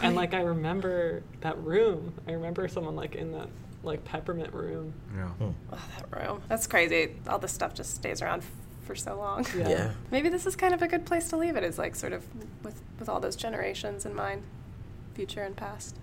[0.00, 2.14] and like I remember that room.
[2.26, 3.48] I remember someone like in that
[3.82, 4.92] like peppermint room.
[5.16, 5.28] Yeah.
[5.28, 5.50] Hmm.
[5.72, 6.42] Oh, that room.
[6.48, 7.16] That's crazy.
[7.28, 8.42] All this stuff just stays around
[8.84, 9.46] for so long.
[9.56, 9.68] Yeah.
[9.68, 9.90] Yeah.
[10.10, 11.64] Maybe this is kind of a good place to leave it.
[11.64, 12.22] Is like sort of
[12.64, 14.42] with with all those generations in mind,
[15.14, 15.96] future and past.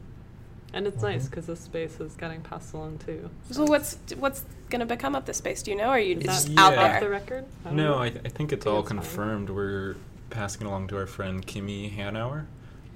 [0.71, 1.30] And it's nice Mhm.
[1.32, 3.30] because this space is getting passed along too.
[3.49, 5.63] So what's what's gonna become of this space?
[5.63, 5.86] Do you know?
[5.88, 6.93] Or are you just that out Yeah.
[6.95, 7.45] off the record?
[7.65, 7.99] I No, know.
[7.99, 8.99] I, th- I think it's think all it's fine.
[8.99, 9.49] confirmed.
[9.49, 9.95] We're
[10.30, 12.45] passing it along to our friend Kimi Hanauer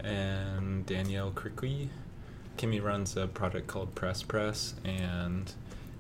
[0.03, 1.89] and Danielle Crickley.
[2.57, 5.51] Kimi runs a project called Press Press, and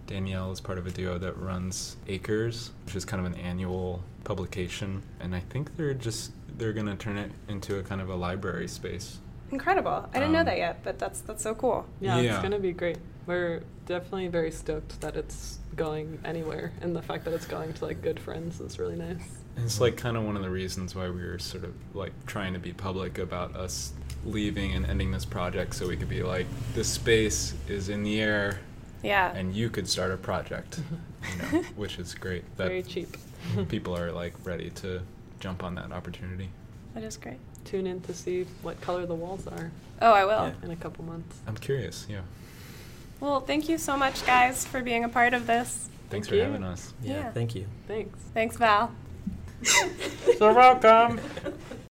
[0.07, 4.03] Danielle is part of a duo that runs Acres, which is kind of an annual
[4.23, 5.01] publication.
[5.19, 8.67] And I think they're just they're gonna turn it into a kind of a library
[8.67, 9.19] space.
[9.51, 10.07] Incredible.
[10.13, 11.85] I didn't know Um, that yet, but that's that's so cool.
[11.99, 12.33] Yeah, Yeah.
[12.35, 12.97] it's gonna be great.
[13.25, 17.85] We're definitely very stoked that it's going anywhere, and the fact that it's going to
[17.85, 19.21] like good friends is really nice.
[19.55, 22.11] And It's like kind of one of the reasons why we were sort of like
[22.25, 23.93] trying to be public about us
[24.25, 28.21] leaving and ending this project so we could be like, this space is in the
[28.21, 28.59] air
[29.01, 29.33] Yeah.
[29.33, 30.79] and you could start a project,
[31.31, 32.43] you know, which is great.
[32.57, 33.17] That Very cheap.
[33.69, 35.01] people are like ready to
[35.39, 36.49] jump on that opportunity.
[36.93, 37.39] that is great.
[37.65, 39.71] Tune in to see what color the walls are
[40.01, 40.47] Oh, I will.
[40.47, 40.53] Yeah.
[40.63, 41.37] in a couple months.
[41.47, 42.21] I'm curious, yeah.
[43.21, 45.87] Well, thank you so much, guys, for being a part of this.
[46.09, 46.41] Thanks Thank for you.
[46.41, 46.93] having us.
[47.01, 47.31] Yeah, Yeah.
[47.31, 47.65] thank you.
[47.87, 48.19] Thanks.
[48.33, 48.91] Thanks, Val.
[50.39, 51.19] You're welcome.